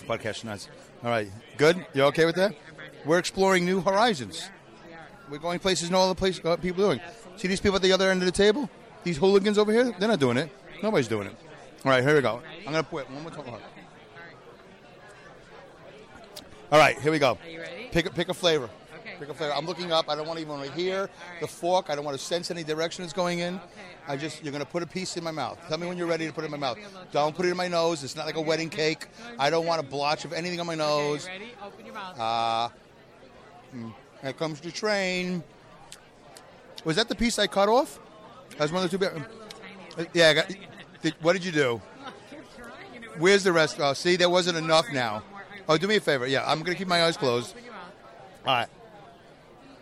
Podcastronauts. 0.00 0.68
All 1.02 1.10
right. 1.10 1.30
Good? 1.56 1.86
You 1.94 2.04
okay 2.04 2.24
with 2.24 2.36
that? 2.36 2.54
We're 3.04 3.18
exploring 3.18 3.64
new 3.64 3.80
horizons. 3.80 4.50
We're 5.30 5.38
going 5.38 5.58
places 5.58 5.90
no 5.90 6.00
other 6.02 6.14
place 6.14 6.40
uh, 6.44 6.56
people 6.56 6.84
doing. 6.84 7.00
See 7.36 7.48
these 7.48 7.60
people 7.60 7.76
at 7.76 7.82
the 7.82 7.92
other 7.92 8.10
end 8.10 8.22
of 8.22 8.26
the 8.26 8.32
table? 8.32 8.70
These 9.04 9.16
hooligans 9.16 9.58
over 9.58 9.72
here? 9.72 9.94
They're 9.98 10.08
not 10.08 10.20
doing 10.20 10.36
it. 10.36 10.50
Nobody's 10.82 11.08
doing 11.08 11.28
it. 11.28 11.36
All 11.84 11.90
right, 11.90 12.02
here 12.02 12.14
we 12.14 12.20
go. 12.20 12.42
I'm 12.66 12.72
going 12.72 12.84
to 12.84 12.90
put 12.90 13.10
one 13.10 13.22
more 13.22 13.30
time. 13.30 13.60
All 16.72 16.78
right, 16.78 16.98
here 17.00 17.12
we 17.12 17.18
go. 17.18 17.38
Are 17.44 17.48
you 17.48 17.60
ready? 17.60 17.88
Pick 17.92 18.06
a, 18.06 18.10
pick 18.10 18.28
a 18.28 18.34
flavor. 18.34 18.68
Okay. 19.00 19.14
Pick 19.20 19.28
a 19.28 19.34
flavor. 19.34 19.54
I'm 19.54 19.66
looking 19.66 19.92
up. 19.92 20.08
I 20.08 20.16
don't 20.16 20.26
want 20.26 20.38
to 20.40 20.44
even 20.44 20.60
to 20.60 20.72
hear 20.72 21.08
the 21.40 21.46
fork. 21.46 21.90
I 21.90 21.94
don't 21.94 22.04
want 22.04 22.18
to 22.18 22.22
sense 22.22 22.50
any 22.50 22.64
direction 22.64 23.04
it's 23.04 23.12
going 23.12 23.38
in. 23.38 23.54
Okay. 23.54 23.64
I 24.08 24.16
just 24.16 24.42
you're 24.42 24.52
gonna 24.52 24.64
put 24.64 24.82
a 24.82 24.86
piece 24.86 25.16
in 25.16 25.22
my 25.24 25.30
mouth. 25.30 25.58
Tell 25.68 25.78
me 25.78 25.86
when 25.86 25.96
you're 25.96 26.06
ready 26.08 26.26
to 26.26 26.32
put 26.32 26.42
it 26.42 26.46
in 26.46 26.50
my 26.50 26.56
mouth. 26.56 26.78
Don't 27.12 27.36
put 27.36 27.46
it 27.46 27.50
in 27.50 27.56
my 27.56 27.68
nose. 27.68 28.02
It's 28.02 28.16
not 28.16 28.26
like 28.26 28.36
a 28.36 28.40
wedding 28.40 28.68
cake. 28.68 29.06
I 29.38 29.48
don't 29.50 29.66
want 29.66 29.80
a 29.80 29.84
blotch 29.84 30.24
of 30.24 30.32
anything 30.32 30.58
on 30.60 30.66
my 30.66 30.74
nose. 30.74 31.26
ready? 31.26 31.52
Open 31.64 31.84
your 31.84 31.94
mouth. 31.94 32.16
Ah. 32.18 32.72
Mm. 33.74 33.92
Here 34.22 34.32
comes 34.32 34.60
the 34.60 34.72
train. 34.72 35.42
Was 36.84 36.96
that 36.96 37.08
the 37.08 37.14
piece 37.14 37.38
I 37.38 37.46
cut 37.46 37.68
off? 37.68 37.98
That 38.50 38.60
was 38.60 38.72
one 38.72 38.84
of 38.84 38.90
the 38.90 38.98
two. 38.98 39.04
Bit- 39.04 39.22
Uh, 39.98 40.04
yeah. 40.12 40.28
I 40.30 40.34
got, 40.34 40.52
did, 41.02 41.14
what 41.20 41.32
did 41.32 41.44
you 41.44 41.52
do? 41.52 41.80
Where's 43.18 43.42
the 43.44 43.52
rest? 43.52 43.78
Oh, 43.80 43.92
see, 43.92 44.16
there 44.16 44.28
wasn't 44.30 44.58
enough 44.58 44.86
now. 44.92 45.22
Oh, 45.68 45.76
do 45.76 45.86
me 45.88 45.96
a 45.96 46.00
favor. 46.00 46.26
Yeah, 46.26 46.44
I'm 46.46 46.62
gonna 46.62 46.76
keep 46.76 46.88
my 46.88 47.04
eyes 47.04 47.16
closed. 47.16 47.50
Open 47.52 47.64
your 47.64 47.72
mouth. 47.72 47.82
All 48.46 48.54
right. 48.54 48.68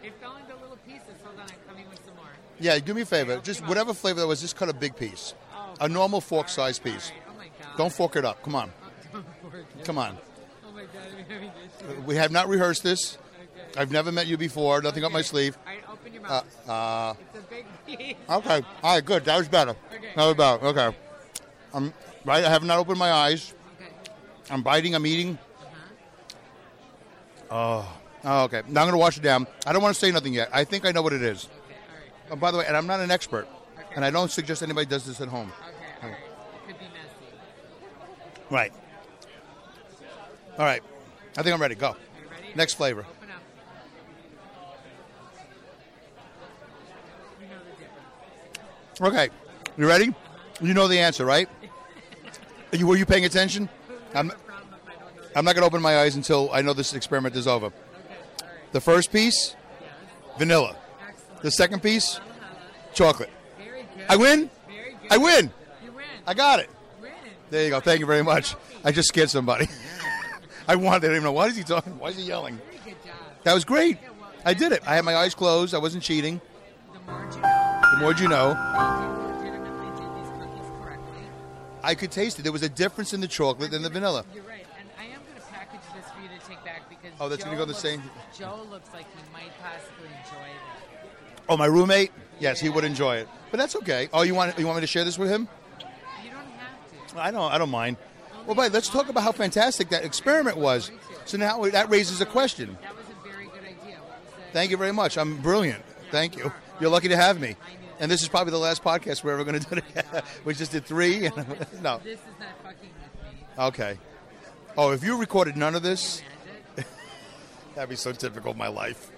It 0.02 0.12
fell 0.20 0.36
into 0.36 0.54
little 0.60 0.76
pieces. 0.86 1.02
Hold 1.24 1.38
on, 1.38 1.42
I'm 1.46 1.48
coming 1.68 1.88
with 1.90 2.04
some 2.04 2.14
more. 2.16 2.24
Yeah, 2.60 2.78
do 2.78 2.94
me 2.94 3.02
a 3.02 3.06
favor. 3.06 3.38
Just 3.42 3.66
whatever 3.66 3.92
flavor 3.94 4.20
that 4.20 4.26
was, 4.26 4.40
just 4.40 4.56
cut 4.56 4.68
a 4.68 4.72
big 4.74 4.96
piece, 4.96 5.34
a 5.80 5.88
normal 5.88 6.20
fork-sized 6.20 6.82
piece. 6.82 7.12
Oh 7.28 7.36
my 7.38 7.44
god. 7.62 7.76
Don't 7.76 7.92
fork 7.92 8.16
it 8.16 8.24
up. 8.24 8.42
Come 8.42 8.54
on, 8.54 8.72
come 9.84 9.98
on. 9.98 10.16
Oh 10.66 10.72
my 10.72 10.82
god, 10.82 10.90
I'm 11.18 11.24
having 11.30 11.50
this. 11.88 12.06
We 12.06 12.16
have 12.16 12.30
not 12.32 12.48
rehearsed 12.48 12.82
this. 12.82 13.18
I've 13.76 13.90
never 13.90 14.12
met 14.12 14.26
you 14.28 14.36
before. 14.36 14.80
Nothing 14.82 15.04
up 15.04 15.10
my 15.12 15.22
sleeve. 15.22 15.58
All 15.66 15.72
right, 15.72 15.82
open 15.90 16.12
your 16.14 16.24
Uh, 16.24 16.28
mouth. 16.28 16.68
uh, 16.68 17.14
it's 17.34 17.44
a 17.44 17.48
big 17.50 17.66
piece. 17.98 18.16
okay. 18.30 18.62
All 18.82 18.94
right. 18.94 19.04
Good. 19.04 19.24
That 19.24 19.36
was 19.36 19.48
better. 19.48 19.74
Okay. 19.92 20.12
That 20.14 20.24
was 20.26 20.34
better. 20.36 20.64
Okay. 20.66 20.96
I'm 21.74 21.92
right. 22.24 22.44
I 22.44 22.50
have 22.50 22.62
not 22.62 22.78
opened 22.78 22.98
my 23.00 23.10
eyes. 23.10 23.52
Okay. 23.80 23.90
I'm 24.50 24.62
biting. 24.62 24.94
I'm 24.94 25.04
eating. 25.06 25.38
Oh. 27.50 27.86
Oh, 28.24 28.44
okay. 28.44 28.62
Now 28.68 28.80
I'm 28.80 28.86
going 28.86 28.92
to 28.92 28.98
wash 28.98 29.18
it 29.18 29.22
down. 29.22 29.46
I 29.66 29.72
don't 29.72 29.82
want 29.82 29.94
to 29.94 30.00
say 30.00 30.10
nothing 30.10 30.32
yet. 30.32 30.48
I 30.52 30.64
think 30.64 30.86
I 30.86 30.92
know 30.92 31.02
what 31.02 31.12
it 31.12 31.22
is. 31.22 31.44
Okay, 31.44 31.52
all 31.54 31.94
right. 31.94 32.32
Oh, 32.32 32.36
by 32.36 32.50
the 32.50 32.58
way, 32.58 32.64
and 32.66 32.76
I'm 32.76 32.86
not 32.86 33.00
an 33.00 33.10
expert, 33.10 33.46
and 33.94 34.04
I 34.04 34.10
don't 34.10 34.30
suggest 34.30 34.62
anybody 34.62 34.86
does 34.86 35.04
this 35.04 35.20
at 35.20 35.28
home. 35.28 35.52
Okay, 35.52 35.76
all 36.02 36.08
right. 36.08 36.18
It 36.18 36.66
could 36.66 36.78
be 36.78 36.84
messy. 36.86 37.36
Right. 38.50 38.72
All 40.58 40.64
right. 40.64 40.82
I 41.36 41.42
think 41.42 41.52
I'm 41.52 41.60
ready. 41.60 41.74
Go. 41.74 41.88
Are 41.88 41.96
you 42.22 42.30
ready? 42.30 42.54
Next 42.54 42.74
flavor. 42.74 43.00
Open. 43.00 43.28
You 47.40 47.48
know. 49.00 49.06
Okay. 49.08 49.28
You 49.76 49.86
ready? 49.86 50.14
You 50.60 50.72
know 50.72 50.88
the 50.88 50.98
answer, 51.00 51.24
right? 51.26 51.48
Are 52.72 52.76
you, 52.78 52.86
were 52.86 52.96
you 52.96 53.04
paying 53.04 53.24
attention? 53.24 53.68
I'm, 54.14 54.30
Problem 54.30 54.68
if 54.72 54.88
I 54.88 54.92
don't 55.00 55.16
know 55.16 55.22
the 55.22 55.23
I'm 55.36 55.44
not 55.44 55.54
going 55.54 55.62
to 55.62 55.66
open 55.66 55.82
my 55.82 55.98
eyes 55.98 56.16
until 56.16 56.50
I 56.52 56.62
know 56.62 56.72
this 56.72 56.94
experiment 56.94 57.34
is 57.36 57.46
over. 57.46 57.66
Okay. 57.66 57.74
The 58.72 58.80
first 58.80 59.10
piece, 59.12 59.56
Yes. 59.80 59.90
vanilla. 60.38 60.76
Excellent. 61.08 61.42
The 61.42 61.50
second 61.50 61.82
piece, 61.82 62.20
chocolate. 62.92 63.30
I 64.08 64.16
win? 64.16 64.50
I 65.10 65.16
win. 65.18 65.50
You 65.84 65.92
win. 65.92 66.04
I 66.26 66.34
got 66.34 66.60
it. 66.60 66.70
There 67.50 67.64
you 67.64 67.70
go. 67.70 67.80
Thank 67.80 68.00
you 68.00 68.06
very 68.06 68.22
much. 68.22 68.54
I 68.84 68.92
just 68.92 69.08
scared 69.08 69.30
somebody. 69.30 69.68
I 70.68 70.76
wanted. 70.76 71.08
I 71.10 71.12
even 71.12 71.24
know. 71.24 71.32
Why 71.32 71.46
is 71.46 71.56
he 71.56 71.62
talking? 71.62 71.98
Why 71.98 72.08
is 72.08 72.16
he 72.16 72.22
yelling? 72.24 72.60
That 73.44 73.54
was 73.54 73.64
great. 73.64 73.98
I 74.44 74.54
did 74.54 74.72
it. 74.72 74.82
I 74.86 74.94
had 74.94 75.04
my 75.04 75.14
eyes 75.16 75.34
closed. 75.34 75.74
I 75.74 75.78
wasn't 75.78 76.02
cheating. 76.02 76.40
The 77.06 77.96
more 78.00 78.12
you 78.14 78.28
know. 78.28 78.54
I 81.82 81.94
could 81.94 82.10
taste 82.10 82.38
it. 82.38 82.42
There 82.42 82.52
was 82.52 82.62
a 82.62 82.68
difference 82.68 83.12
in 83.12 83.20
the 83.20 83.28
chocolate 83.28 83.70
than 83.70 83.82
the 83.82 83.90
vanilla. 83.90 84.24
You're 84.34 84.42
right, 84.44 84.64
and 84.80 84.88
I 84.98 85.04
am 85.04 85.20
going 85.20 85.36
to 85.36 85.42
package 85.52 85.80
this 85.94 86.10
for 86.10 86.20
you 86.22 86.28
to 86.28 86.46
take 86.48 86.64
back 86.64 86.88
because 86.88 87.12
Oh, 87.24 87.28
that's 87.28 87.42
Joe 87.42 87.46
gonna 87.46 87.56
go 87.58 87.64
the 87.64 87.68
looks- 87.72 87.82
same- 87.82 88.02
Joe 88.38 88.66
looks 88.70 88.88
like 88.92 89.06
he 89.16 89.22
might 89.32 89.50
possibly 89.62 90.08
enjoy 90.08 90.52
that. 90.52 91.08
Oh, 91.48 91.56
my 91.56 91.66
roommate? 91.66 92.12
Yes, 92.40 92.60
he 92.60 92.68
would 92.68 92.84
enjoy 92.84 93.16
it. 93.16 93.28
But 93.50 93.58
that's 93.58 93.76
okay. 93.76 94.08
Oh, 94.12 94.22
you 94.22 94.34
want 94.34 94.58
you 94.58 94.66
want 94.66 94.76
me 94.76 94.80
to 94.82 94.86
share 94.86 95.04
this 95.04 95.18
with 95.18 95.30
him? 95.30 95.48
You 96.22 96.30
don't 96.30 96.40
have 96.58 97.08
to. 97.14 97.20
I 97.22 97.30
don't. 97.30 97.52
I 97.52 97.58
don't 97.58 97.70
mind. 97.70 97.96
Well, 98.46 98.54
but 98.54 98.72
let's 98.72 98.88
talk 98.88 99.08
about 99.08 99.22
how 99.22 99.32
fantastic 99.32 99.88
that 99.90 100.04
experiment 100.04 100.56
was. 100.58 100.90
So 101.24 101.38
now 101.38 101.62
that 101.64 101.88
raises 101.90 102.20
a 102.20 102.26
question. 102.26 102.76
That 102.82 102.94
was 102.96 103.04
a 103.08 103.28
very 103.28 103.46
good 103.46 103.60
idea. 103.62 103.96
What 104.00 104.20
was 104.20 104.34
that? 104.36 104.52
Thank 104.52 104.70
you 104.70 104.76
very 104.76 104.92
much. 104.92 105.16
I'm 105.16 105.38
brilliant. 105.38 105.82
Thank 106.10 106.36
you. 106.36 106.52
You're 106.80 106.90
lucky 106.90 107.08
to 107.08 107.16
have 107.16 107.40
me. 107.40 107.56
And 108.00 108.10
this 108.10 108.20
is 108.22 108.28
probably 108.28 108.50
the 108.50 108.58
last 108.58 108.82
podcast 108.82 109.22
we're 109.22 109.32
ever 109.32 109.44
going 109.44 109.60
to 109.60 109.68
do 109.70 109.80
together. 109.80 110.22
we 110.44 110.52
just 110.54 110.72
did 110.72 110.84
three. 110.84 111.26
And, 111.26 111.36
no. 111.82 112.00
This 112.02 112.18
is 112.18 112.24
not 112.40 112.48
fucking 112.62 112.90
with 112.90 113.32
me. 113.32 113.64
Okay. 113.66 113.98
Oh, 114.76 114.90
if 114.90 115.04
you 115.04 115.16
recorded 115.16 115.56
none 115.56 115.74
of 115.76 115.82
this. 115.82 116.20
That'd 117.74 117.88
be 117.88 117.96
so 117.96 118.12
typical 118.12 118.50
of 118.50 118.56
my 118.56 118.68
life. 118.68 119.10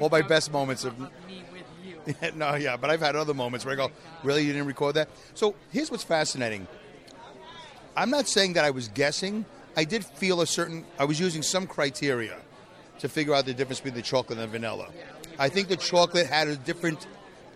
All 0.00 0.08
my 0.08 0.22
best 0.22 0.52
moments 0.52 0.84
of 0.84 0.98
me 0.98 1.08
with 1.52 1.62
you. 1.84 2.32
no, 2.34 2.54
yeah, 2.54 2.76
but 2.76 2.90
I've 2.90 3.00
had 3.00 3.16
other 3.16 3.34
moments 3.34 3.64
where 3.64 3.74
I 3.74 3.76
go, 3.76 3.90
really, 4.22 4.44
you 4.44 4.52
didn't 4.52 4.68
record 4.68 4.96
that? 4.96 5.08
So 5.34 5.54
here's 5.70 5.90
what's 5.90 6.04
fascinating. 6.04 6.66
I'm 7.96 8.10
not 8.10 8.28
saying 8.28 8.54
that 8.54 8.64
I 8.64 8.70
was 8.70 8.88
guessing. 8.88 9.44
I 9.76 9.84
did 9.84 10.04
feel 10.04 10.40
a 10.40 10.46
certain, 10.46 10.84
I 10.98 11.04
was 11.04 11.20
using 11.20 11.42
some 11.42 11.66
criteria 11.66 12.36
to 12.98 13.08
figure 13.08 13.34
out 13.34 13.46
the 13.46 13.54
difference 13.54 13.80
between 13.80 13.94
the 13.94 14.02
chocolate 14.02 14.38
and 14.38 14.48
the 14.48 14.52
vanilla. 14.52 14.88
I 15.38 15.48
think 15.48 15.68
the 15.68 15.76
chocolate 15.76 16.26
had 16.26 16.48
a 16.48 16.56
different, 16.56 17.06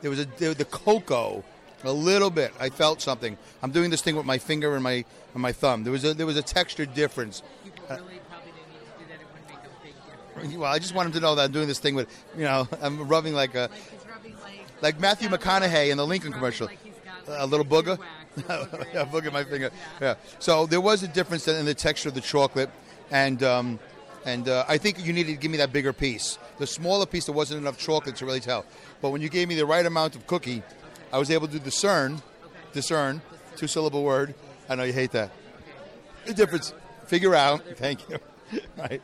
there 0.03 0.11
was 0.11 0.21
a, 0.21 0.25
the 0.25 0.67
cocoa, 0.71 1.45
a 1.85 1.93
little 1.93 2.31
bit. 2.31 2.53
I 2.59 2.71
felt 2.71 3.01
something. 3.01 3.37
I'm 3.63 3.71
doing 3.71 3.91
this 3.91 4.03
thing 4.03 4.17
with 4.17 4.27
my 4.27 4.39
finger 4.39 4.75
and 4.75 4.83
my 4.83 5.05
and 5.35 5.43
my 5.43 5.53
thumb. 5.53 5.85
There 5.85 5.93
was 5.93 6.05
a, 6.05 6.15
there 6.15 6.27
was 6.27 6.37
a 6.37 6.43
texture 6.43 6.87
difference 6.87 7.43
really 7.91 8.21
probably 8.29 8.53
didn't 8.53 8.73
need 8.73 8.81
to 8.81 8.99
do 8.99 9.05
that. 9.09 9.21
It 9.21 9.27
wouldn't 9.31 9.49
make 9.49 9.59
a 9.59 9.85
big 9.85 9.95
difference. 9.95 10.26
Well, 10.57 10.73
I 10.73 10.79
just 10.79 10.95
want 10.95 11.07
him 11.07 11.13
to 11.13 11.21
know 11.21 11.35
that 11.35 11.45
I'm 11.45 11.53
doing 11.53 11.69
this 11.69 11.79
thing 11.79 11.95
with, 11.95 12.09
you 12.37 12.45
know, 12.45 12.69
I'm 12.83 13.09
rubbing 13.09 13.35
like 13.35 13.55
a, 13.55 13.71
Like 13.71 14.11
rubbing 14.11 14.35
like 14.43 14.83
like 14.83 15.01
Matthew 15.01 15.29
he's 15.29 15.39
got 15.39 15.63
a 15.63 15.67
McConaughey 15.67 15.91
in 15.91 15.97
the 15.97 16.07
Lincoln 16.07 16.33
commercial. 16.33 16.67
Like 16.67 16.79
got, 17.05 17.25
a 17.43 17.47
little 17.47 17.65
booger. 17.67 17.99
a 18.37 18.41
booger. 18.41 19.25
yeah, 19.25 19.31
my 19.31 19.45
finger. 19.45 19.71
Yeah. 20.01 20.15
So 20.39 20.67
there 20.67 20.81
was 20.81 21.03
a 21.03 21.09
difference 21.09 21.49
in 21.49 21.65
the 21.65 21.75
texture 21.75 22.09
of 22.09 22.15
the 22.15 22.21
chocolate, 22.21 22.71
and 23.11 23.43
um, 23.43 23.79
and 24.25 24.49
uh, 24.49 24.65
I 24.69 24.79
think 24.79 25.05
you 25.05 25.13
needed 25.13 25.33
to 25.33 25.39
give 25.39 25.51
me 25.51 25.59
that 25.59 25.73
bigger 25.73 25.93
piece. 25.93 26.39
The 26.59 26.67
smaller 26.67 27.07
piece, 27.07 27.27
there 27.27 27.35
wasn't 27.35 27.61
enough 27.61 27.79
chocolate 27.79 28.17
to 28.17 28.27
really 28.27 28.41
tell. 28.41 28.67
But 29.01 29.11
when 29.11 29.23
you 29.23 29.29
gave 29.29 29.49
me 29.49 29.55
the 29.55 29.67
right 29.67 29.87
amount 29.87 30.17
of 30.17 30.27
cookie, 30.27 30.63
I 31.13 31.19
was 31.19 31.31
able 31.31 31.49
to 31.49 31.59
discern, 31.59 32.21
discern, 32.73 33.23
two 33.57 33.67
syllable 33.67 34.03
word. 34.03 34.35
I 34.69 34.75
know 34.75 34.83
you 34.83 34.93
hate 34.93 35.13
that. 35.13 35.31
The 36.27 36.35
difference. 36.35 36.75
Figure 37.07 37.35
out. 37.37 37.63
Thank 37.77 38.09
you. 38.09 38.19
right. 38.77 39.03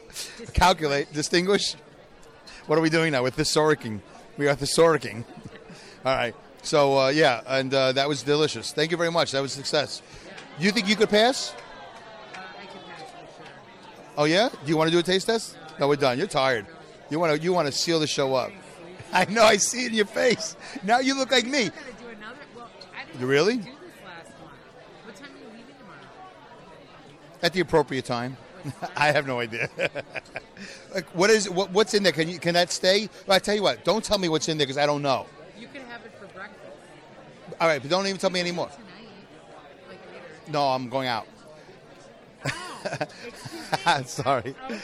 Calculate. 0.52 1.12
Distinguish. 1.12 1.74
What 2.66 2.78
are 2.78 2.82
we 2.82 2.90
doing 2.90 3.12
now? 3.12 3.22
With 3.22 3.36
thesauruking. 3.36 4.00
We 4.36 4.48
are 4.48 4.56
thesauruking. 4.56 5.24
All 6.04 6.14
right. 6.16 6.34
So 6.62 6.98
uh, 6.98 7.08
yeah, 7.08 7.40
and 7.46 7.72
uh, 7.72 7.92
that 7.92 8.08
was 8.08 8.22
delicious. 8.22 8.72
Thank 8.72 8.90
you 8.90 8.96
very 8.96 9.10
much. 9.10 9.32
That 9.32 9.40
was 9.40 9.52
a 9.52 9.56
success. 9.56 10.02
You 10.58 10.70
think 10.72 10.88
you 10.88 10.96
could 10.96 11.08
pass? 11.08 11.52
Uh, 12.34 12.38
I 12.38 12.66
can 12.66 12.80
pass 12.90 13.00
for 13.02 13.42
sure. 13.42 13.52
Oh 14.18 14.24
yeah. 14.24 14.48
Do 14.50 14.56
you 14.66 14.76
want 14.76 14.88
to 14.88 14.92
do 14.92 14.98
a 14.98 15.02
taste 15.02 15.26
test? 15.26 15.56
No, 15.78 15.88
we're 15.88 15.96
done. 15.96 16.18
You're 16.18 16.26
tired. 16.26 16.66
You 17.08 17.18
want 17.18 17.34
to 17.34 17.42
you 17.42 17.52
want 17.52 17.66
to 17.66 17.72
seal 17.72 17.98
the 17.98 18.06
show 18.06 18.34
up. 18.34 18.50
I 19.12 19.24
know. 19.24 19.42
I 19.42 19.56
see 19.56 19.84
it 19.86 19.88
in 19.88 19.94
your 19.94 20.06
face. 20.06 20.54
Now 20.84 20.98
you 21.00 21.16
look 21.16 21.30
like 21.32 21.46
me. 21.46 21.64
I'm 21.64 21.70
gonna 21.70 21.92
do 22.00 22.08
another. 22.16 22.36
Well, 22.54 22.68
You 23.18 23.26
really? 23.26 23.56
do 23.56 23.62
this 23.64 23.70
last 24.04 24.26
one. 24.40 24.52
What 25.06 25.16
time 25.16 25.28
are 25.34 25.38
you 25.38 25.46
leaving 25.46 25.74
tomorrow? 25.78 25.98
At 27.42 27.52
the 27.54 27.60
appropriate 27.60 28.04
time. 28.04 28.36
I 28.96 29.12
have 29.12 29.26
no 29.26 29.40
idea. 29.40 29.68
like, 30.94 31.06
what 31.14 31.30
is 31.30 31.48
what, 31.48 31.70
what's 31.70 31.94
in 31.94 32.02
there? 32.02 32.12
Can 32.12 32.28
you 32.28 32.38
can 32.38 32.54
that 32.54 32.70
stay? 32.70 33.08
Well, 33.26 33.36
I 33.36 33.38
tell 33.38 33.54
you 33.54 33.62
what. 33.62 33.84
Don't 33.84 34.04
tell 34.04 34.18
me 34.18 34.28
what's 34.28 34.48
in 34.48 34.58
there 34.58 34.66
because 34.66 34.78
I 34.78 34.86
don't 34.86 35.02
know. 35.02 35.26
You 35.58 35.68
can 35.68 35.82
have 35.86 36.04
it 36.04 36.12
for 36.18 36.26
breakfast 36.26 36.60
All 37.60 37.68
right, 37.68 37.80
but 37.80 37.90
don't 37.90 38.06
even 38.06 38.18
tell 38.18 38.30
me 38.30 38.40
anymore. 38.40 38.68
tonight, 38.68 39.08
like 39.88 39.98
later. 40.12 40.52
No, 40.52 40.68
I'm 40.68 40.88
going 40.88 41.08
out. 41.08 41.26
Oh, 42.44 44.02
Sorry. 44.06 44.54
Okay. 44.64 44.80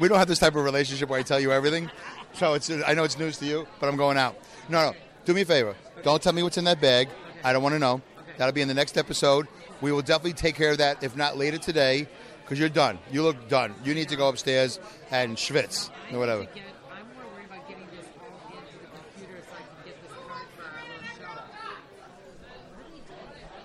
We 0.00 0.08
don't 0.08 0.18
have 0.18 0.28
this 0.28 0.38
type 0.38 0.56
of 0.56 0.64
relationship 0.64 1.08
where 1.08 1.20
I 1.20 1.22
tell 1.22 1.38
you 1.38 1.52
everything. 1.52 1.90
So 2.32 2.54
it's 2.54 2.70
I 2.70 2.94
know 2.94 3.04
it's 3.04 3.18
news 3.18 3.38
to 3.38 3.46
you, 3.46 3.66
but 3.78 3.88
I'm 3.88 3.96
going 3.96 4.16
out. 4.16 4.36
No, 4.68 4.90
no. 4.90 4.96
Do 5.24 5.34
me 5.34 5.42
a 5.42 5.44
favor. 5.44 5.76
Don't 6.02 6.20
tell 6.20 6.32
me 6.32 6.42
what's 6.42 6.58
in 6.58 6.64
that 6.64 6.80
bag. 6.80 7.08
I 7.44 7.52
don't 7.52 7.62
want 7.62 7.74
to 7.74 7.78
know. 7.78 8.00
That'll 8.38 8.52
be 8.52 8.62
in 8.62 8.68
the 8.68 8.74
next 8.74 8.98
episode. 8.98 9.46
We 9.80 9.92
will 9.92 10.02
definitely 10.02 10.32
take 10.32 10.54
care 10.54 10.72
of 10.72 10.78
that, 10.78 11.02
if 11.02 11.16
not 11.16 11.36
later 11.36 11.58
today, 11.58 12.08
because 12.42 12.58
you're 12.58 12.68
done. 12.68 12.98
You 13.10 13.22
look 13.22 13.48
done. 13.48 13.74
You 13.84 13.94
need 13.94 14.08
to 14.10 14.16
go 14.16 14.28
upstairs 14.28 14.78
and 15.10 15.36
schwitz 15.36 15.90
or 16.12 16.18
whatever. 16.18 16.42
Get, 16.44 16.52
I'm 16.90 17.06
more 17.14 17.32
worried 17.34 17.46
about 17.46 17.68
getting 17.68 17.86
this 17.96 18.06
all 18.20 18.58
into 18.58 18.78
the 18.78 18.88
computer 18.88 19.42
so 19.48 19.54
I 19.54 19.58
can 19.58 19.84
get 19.86 20.02
this 20.02 20.12
card 20.12 20.46
for 20.56 20.62
our 20.62 20.70
little 20.96 21.08
show. 21.18 21.40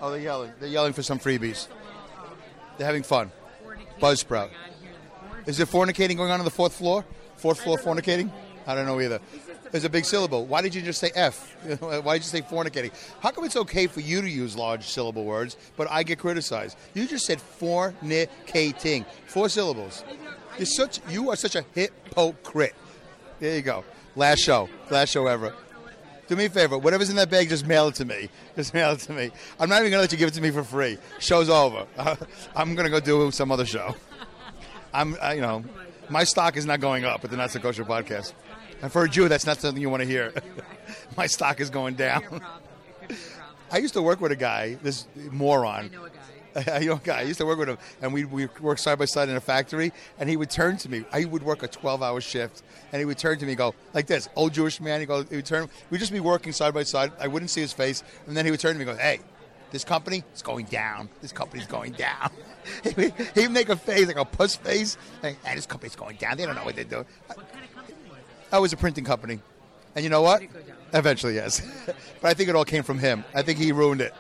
Oh, 0.02 0.12
they're 0.12 0.20
yelling. 0.20 0.52
They're 0.60 0.70
yelling 0.70 0.94
for 0.94 1.04
some 1.04 1.20
freebies. 1.20 1.50
It's 1.50 1.68
a 1.68 1.70
little 1.70 1.88
um, 2.24 2.38
They're 2.78 2.88
having 2.88 3.04
fun. 3.04 3.32
Buzzsprout. 4.00 4.28
going 4.30 4.42
on 4.42 4.50
here 4.82 4.90
in 4.90 5.04
the 5.04 5.28
corner. 5.28 5.44
Is 5.48 5.58
there 5.58 5.66
fornicating 5.66 6.18
going 6.18 6.32
on 6.32 6.40
on 6.40 6.46
the 6.46 6.52
fourth 6.52 6.74
floor? 6.74 7.04
Fourth 7.38 7.62
floor 7.62 7.78
fornicating? 7.78 8.30
I 8.68 8.76
don't 8.76 8.86
know 8.86 9.00
either. 9.02 9.20
Is 9.74 9.84
a 9.84 9.90
big 9.90 10.06
syllable. 10.06 10.46
Why 10.46 10.62
did 10.62 10.74
you 10.74 10.82
just 10.82 11.00
say 11.00 11.12
F? 11.14 11.56
Why 11.82 12.18
did 12.18 12.24
you 12.24 12.30
say 12.30 12.42
fornicating? 12.42 12.92
How 13.20 13.32
come 13.32 13.44
it's 13.44 13.58
okay 13.58 13.88
for 13.88 14.00
you 14.00 14.22
to 14.22 14.30
use 14.30 14.56
large 14.56 14.86
syllable 14.86 15.26
words, 15.26 15.58
but 15.76 15.90
I 15.92 16.04
get 16.04 16.20
criticized? 16.20 16.78
You 16.94 17.06
just 17.06 17.26
said 17.26 17.40
fornicating. 17.40 19.06
Four 19.26 19.50
syllables. 19.50 20.06
You're 20.58 20.66
such 20.66 21.02
you 21.10 21.30
are 21.30 21.36
such 21.36 21.56
a 21.56 21.66
hypocrite. 21.74 22.76
There 23.40 23.56
you 23.56 23.62
go. 23.62 23.84
Last 24.16 24.40
show. 24.40 24.70
Last 24.90 25.10
show 25.10 25.28
ever. 25.28 25.54
Do 26.28 26.36
me 26.36 26.46
a 26.46 26.50
favor. 26.50 26.78
Whatever's 26.78 27.10
in 27.10 27.16
that 27.18 27.30
bag, 27.30 27.50
just 27.50 27.66
mail 27.66 27.88
it 27.88 27.96
to 27.96 28.06
me. 28.06 28.30
Just 28.56 28.74
mail 28.74 28.92
it 28.92 29.00
to 29.02 29.14
me. 29.14 29.32
I'm 29.60 29.70
not 29.70 29.80
even 29.82 29.92
gonna 29.92 30.02
let 30.02 30.12
you 30.12 30.18
give 30.18 30.28
it 30.28 30.34
to 30.34 30.42
me 30.42 30.50
for 30.50 30.64
free. 30.64 30.98
Show's 31.20 31.48
over. 31.48 31.86
I'm 32.56 32.74
gonna 32.74 32.90
go 32.90 33.00
do 33.00 33.30
some 33.32 33.52
other 33.52 33.66
show. 33.66 33.96
I'm, 34.94 35.16
I, 35.22 35.34
you 35.34 35.42
know, 35.42 35.64
my 36.10 36.24
stock 36.24 36.58
is 36.58 36.66
not 36.66 36.80
going 36.80 37.06
up 37.06 37.22
with 37.22 37.32
the 37.32 37.38
Not 37.38 37.52
So 37.52 37.60
Kosher 37.60 37.86
podcast. 37.86 38.34
And 38.82 38.92
for 38.92 39.04
a 39.04 39.10
Jew, 39.10 39.28
that's 39.28 39.46
not 39.46 39.60
something 39.60 39.82
you 39.82 39.90
want 39.90 40.04
to 40.04 40.08
hear. 40.08 40.34
my 41.18 41.28
stock 41.28 41.60
is 41.60 41.70
going 41.70 41.96
down. 41.96 42.42
I 43.72 43.80
used 43.80 43.94
to 43.96 44.02
work 44.02 44.22
with 44.22 44.32
a 44.32 44.36
guy, 44.36 44.76
this 44.82 45.08
moron. 45.32 45.86
I 45.86 45.88
know 45.88 46.06
a 46.06 46.10
guy. 46.10 47.20
I 47.20 47.22
used 47.22 47.40
to 47.40 47.46
work 47.46 47.60
with 47.60 47.70
him, 47.70 47.78
and 48.02 48.14
we 48.14 48.26
we 48.26 48.48
work 48.62 48.80
side 48.80 48.98
by 48.98 49.06
side 49.06 49.30
in 49.30 49.36
a 49.36 49.42
factory. 49.42 49.92
And 50.20 50.30
he 50.30 50.38
would 50.38 50.50
turn 50.50 50.78
to 50.78 50.90
me. 50.90 51.06
I 51.12 51.26
would 51.26 51.44
work 51.44 51.64
a 51.64 51.68
twelve-hour 51.68 52.22
shift, 52.22 52.64
and 52.92 53.00
he 53.00 53.06
would 53.06 53.18
turn 53.18 53.38
to 53.40 53.46
me, 53.46 53.52
and 53.52 53.58
go 53.58 53.76
like 53.94 54.08
this, 54.08 54.30
old 54.36 54.54
Jewish 54.54 54.82
man. 54.82 55.00
He 55.00 55.06
go, 55.06 55.24
he 55.24 55.36
would 55.36 55.46
turn. 55.46 55.70
We'd 55.90 56.00
just 56.00 56.12
be 56.12 56.20
working 56.20 56.54
side 56.54 56.74
by 56.74 56.84
side. 56.84 57.12
I 57.20 57.28
wouldn't 57.28 57.52
see 57.52 57.62
his 57.62 57.74
face, 57.74 58.04
and 58.26 58.36
then 58.36 58.46
he 58.46 58.52
would 58.52 58.60
turn 58.60 58.74
to 58.74 58.80
me, 58.80 58.90
and 58.90 58.98
go, 58.98 59.04
"Hey, 59.04 59.20
this 59.72 59.84
company 59.84 60.24
is 60.34 60.42
going 60.42 60.66
down. 60.66 61.10
This 61.22 61.32
company's 61.32 61.68
going 61.68 61.94
down." 61.94 62.32
he 62.96 63.12
would 63.42 63.52
make 63.52 63.70
a 63.70 63.76
face 63.76 64.08
like 64.08 64.18
a 64.18 64.26
puss 64.26 64.56
face, 64.56 64.98
and 65.22 65.36
hey, 65.44 65.56
this 65.56 65.66
company's 65.66 65.96
going 65.96 66.18
down. 66.18 66.38
They 66.38 66.46
don't 66.46 66.56
know 66.56 66.66
what 66.66 66.76
they're 66.76 66.86
doing. 66.86 67.06
I 68.52 68.60
was 68.60 68.74
a 68.74 68.78
printing 68.78 69.04
company, 69.04 69.40
and 69.96 70.04
you 70.04 70.10
know 70.10 70.22
what? 70.22 70.42
Eventually, 70.94 71.36
yes. 71.36 71.62
but 72.22 72.30
I 72.30 72.34
think 72.34 72.50
it 72.50 72.56
all 72.56 72.66
came 72.66 72.84
from 72.84 73.00
him. 73.00 73.24
I 73.34 73.42
think 73.42 73.60
he 73.60 73.72
ruined 73.72 74.02
it. 74.02 74.14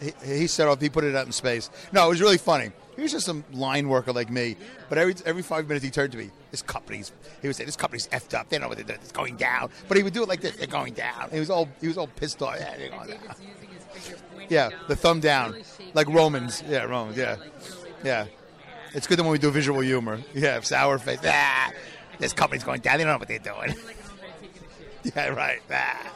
He, 0.00 0.12
he 0.24 0.46
set 0.46 0.68
off. 0.68 0.80
He 0.80 0.88
put 0.88 1.04
it 1.04 1.14
out 1.14 1.26
in 1.26 1.32
space. 1.32 1.70
No, 1.92 2.06
it 2.06 2.08
was 2.08 2.20
really 2.20 2.38
funny. 2.38 2.72
He 2.96 3.02
was 3.02 3.12
just 3.12 3.26
some 3.26 3.44
line 3.52 3.88
worker 3.88 4.12
like 4.12 4.30
me. 4.30 4.56
But 4.88 4.98
every 4.98 5.14
every 5.24 5.42
five 5.42 5.68
minutes 5.68 5.84
he 5.84 5.90
turned 5.90 6.12
to 6.12 6.18
me. 6.18 6.30
This 6.50 6.62
company's. 6.62 7.12
He 7.40 7.48
would 7.48 7.56
say, 7.56 7.64
"This 7.64 7.76
company's 7.76 8.08
effed 8.08 8.34
up. 8.34 8.48
They 8.48 8.56
don't 8.56 8.62
know 8.62 8.68
what 8.68 8.78
they're 8.78 8.86
doing. 8.86 8.98
It's 9.02 9.12
going 9.12 9.36
down." 9.36 9.70
But 9.86 9.96
he 9.96 10.02
would 10.02 10.12
do 10.12 10.22
it 10.22 10.28
like 10.28 10.40
this. 10.40 10.56
They're 10.56 10.66
going 10.66 10.94
down. 10.94 11.30
He 11.30 11.38
was 11.38 11.50
all 11.50 11.68
he 11.80 11.86
was 11.86 11.96
all 11.96 12.08
pissed 12.08 12.42
off. 12.42 12.56
Yeah, 12.58 12.76
they're 12.76 12.90
going 12.90 13.08
down. 13.08 13.18
Yeah, 14.48 14.70
the 14.88 14.96
thumb 14.96 15.20
down, 15.20 15.62
like 15.94 16.08
Romans. 16.08 16.62
Yeah, 16.68 16.84
Romans. 16.84 17.16
Yeah, 17.16 17.36
yeah. 18.02 18.26
It's 18.94 19.06
good 19.06 19.18
that 19.18 19.22
when 19.22 19.32
we 19.32 19.38
do 19.38 19.50
visual 19.50 19.80
humor. 19.80 20.20
Yeah, 20.34 20.60
sour 20.60 20.98
face. 20.98 21.20
Ah, 21.24 21.70
this 22.18 22.32
company's 22.32 22.64
going 22.64 22.80
down. 22.80 22.98
They 22.98 23.04
don't 23.04 23.14
know 23.14 23.18
what 23.18 23.28
they're 23.28 23.38
doing. 23.38 23.74
yeah, 25.04 25.28
right. 25.28 25.60
Ah. 25.70 26.12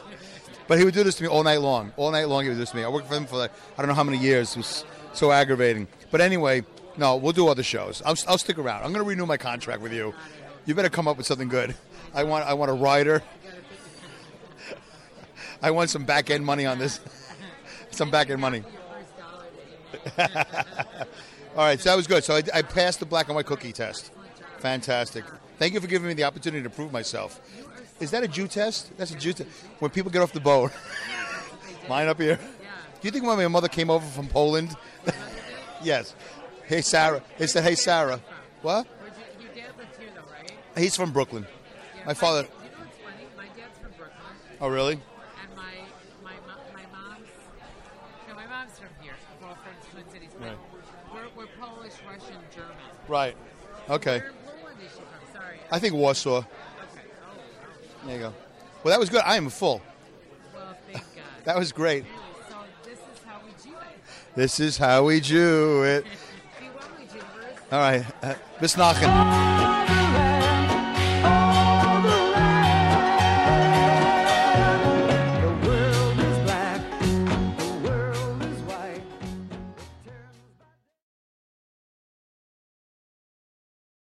But 0.67 0.79
he 0.79 0.85
would 0.85 0.93
do 0.93 1.03
this 1.03 1.15
to 1.15 1.23
me 1.23 1.29
all 1.29 1.43
night 1.43 1.61
long. 1.61 1.91
All 1.97 2.11
night 2.11 2.25
long, 2.25 2.43
he 2.43 2.49
would 2.49 2.55
do 2.55 2.59
this 2.59 2.71
to 2.71 2.77
me. 2.77 2.83
I 2.83 2.89
worked 2.89 3.07
for 3.07 3.15
him 3.15 3.25
for 3.25 3.37
like, 3.37 3.51
I 3.77 3.81
don't 3.81 3.89
know 3.89 3.95
how 3.95 4.03
many 4.03 4.17
years. 4.17 4.51
It 4.51 4.57
was 4.57 4.85
so 5.13 5.31
aggravating. 5.31 5.87
But 6.11 6.21
anyway, 6.21 6.63
no, 6.97 7.15
we'll 7.15 7.33
do 7.33 7.47
other 7.47 7.63
shows. 7.63 8.01
I'll, 8.05 8.15
I'll 8.27 8.37
stick 8.37 8.57
around. 8.57 8.83
I'm 8.83 8.93
going 8.93 9.03
to 9.03 9.09
renew 9.09 9.25
my 9.25 9.37
contract 9.37 9.81
with 9.81 9.93
you. 9.93 10.13
You 10.65 10.75
better 10.75 10.89
come 10.89 11.07
up 11.07 11.17
with 11.17 11.25
something 11.25 11.49
good. 11.49 11.75
I 12.13 12.23
want, 12.23 12.45
I 12.45 12.53
want 12.53 12.71
a 12.71 12.75
rider. 12.75 13.21
I 15.61 15.71
want 15.71 15.89
some 15.89 16.05
back 16.05 16.29
end 16.29 16.45
money 16.45 16.65
on 16.65 16.79
this. 16.79 16.99
some 17.91 18.11
back 18.11 18.29
end 18.29 18.39
money. 18.39 18.63
All 21.55 21.63
right, 21.65 21.79
so 21.79 21.89
that 21.89 21.95
was 21.95 22.07
good. 22.07 22.23
So 22.23 22.35
I, 22.35 22.43
I 22.53 22.61
passed 22.61 22.99
the 22.99 23.05
black 23.05 23.27
and 23.27 23.35
white 23.35 23.45
cookie 23.45 23.73
test. 23.73 24.11
Fantastic. 24.57 25.23
Thank 25.57 25.73
you 25.73 25.79
for 25.81 25.87
giving 25.87 26.07
me 26.07 26.13
the 26.13 26.23
opportunity 26.23 26.63
to 26.63 26.69
prove 26.69 26.91
myself. 26.91 27.39
Is 27.99 28.11
that 28.11 28.23
a 28.23 28.27
Jew 28.27 28.47
test? 28.47 28.95
That's 28.97 29.11
a 29.11 29.15
Jew 29.17 29.33
test. 29.33 29.49
When 29.79 29.91
people 29.91 30.11
get 30.11 30.21
off 30.21 30.33
the 30.33 30.39
boat, 30.39 30.71
line 31.89 32.07
up 32.07 32.19
here. 32.19 32.37
Do 32.37 33.07
you 33.07 33.11
think 33.11 33.25
when 33.25 33.37
my 33.37 33.47
mother 33.47 33.67
came 33.67 33.89
over 33.89 34.05
from 34.05 34.27
Poland? 34.27 34.75
yes. 35.83 36.15
Hey 36.65 36.81
Sarah. 36.81 37.21
They 37.37 37.47
said, 37.47 37.63
"Hey 37.63 37.75
Sarah." 37.75 38.19
What? 38.61 38.87
Your 39.39 39.49
dad 39.53 39.71
lived 39.77 39.89
here, 39.99 40.09
though, 40.15 40.21
right? 40.31 40.51
He's 40.77 40.95
from 40.95 41.11
Brooklyn. 41.11 41.45
My 42.05 42.13
father. 42.13 42.41
You 42.41 42.47
know 42.47 42.49
what's 42.79 42.97
funny? 42.99 43.27
My 43.37 43.45
dad's 43.47 43.77
from 43.79 43.91
Brooklyn, 43.97 44.57
Oh, 44.61 44.69
really? 44.69 44.93
and 44.93 45.01
my 45.55 45.73
my 46.23 46.31
my 46.73 46.83
mom's 46.97 47.27
no, 48.29 48.35
my 48.35 48.47
mom's 48.47 48.79
from 48.79 48.87
here. 49.01 49.13
We're 49.41 49.47
all 49.49 49.55
from 49.55 49.73
Twin 49.91 50.09
Cities. 50.13 50.29
Right. 50.39 50.57
We're, 51.13 51.27
we're 51.35 51.47
Polish, 51.59 51.93
Russian, 52.07 52.37
German. 52.55 52.75
Right. 53.09 53.35
Okay. 53.89 54.19
One 54.19 54.31
is 54.81 54.91
she 54.91 54.97
from? 54.97 55.41
Sorry. 55.41 55.57
I 55.71 55.79
think 55.79 55.93
Warsaw. 55.95 56.37
Okay. 56.39 56.47
Oh, 56.47 58.07
There 58.07 58.15
you 58.15 58.21
go. 58.21 58.33
Well, 58.83 58.91
that 58.91 58.99
was 58.99 59.09
good. 59.09 59.21
I 59.25 59.37
am 59.37 59.49
full. 59.49 59.81
well, 60.53 60.75
thank 60.91 61.03
God. 61.15 61.23
That 61.45 61.57
was 61.57 61.71
great. 61.71 62.05
So 62.49 62.55
this 62.85 62.97
is 62.99 63.23
how 63.25 63.39
we 63.45 63.51
do 63.63 63.75
it. 63.77 64.35
This 64.35 64.59
is 64.59 64.77
how 64.77 65.03
we 65.05 65.19
do 65.19 65.83
it. 65.83 66.05
See, 66.59 66.65
when 66.67 66.99
we 66.99 67.05
do 67.13 67.19
it, 67.19 67.73
All 67.73 67.79
right. 67.79 68.05
Uh, 68.21 68.35
Bis 68.61 68.75
nachher. 68.75 69.62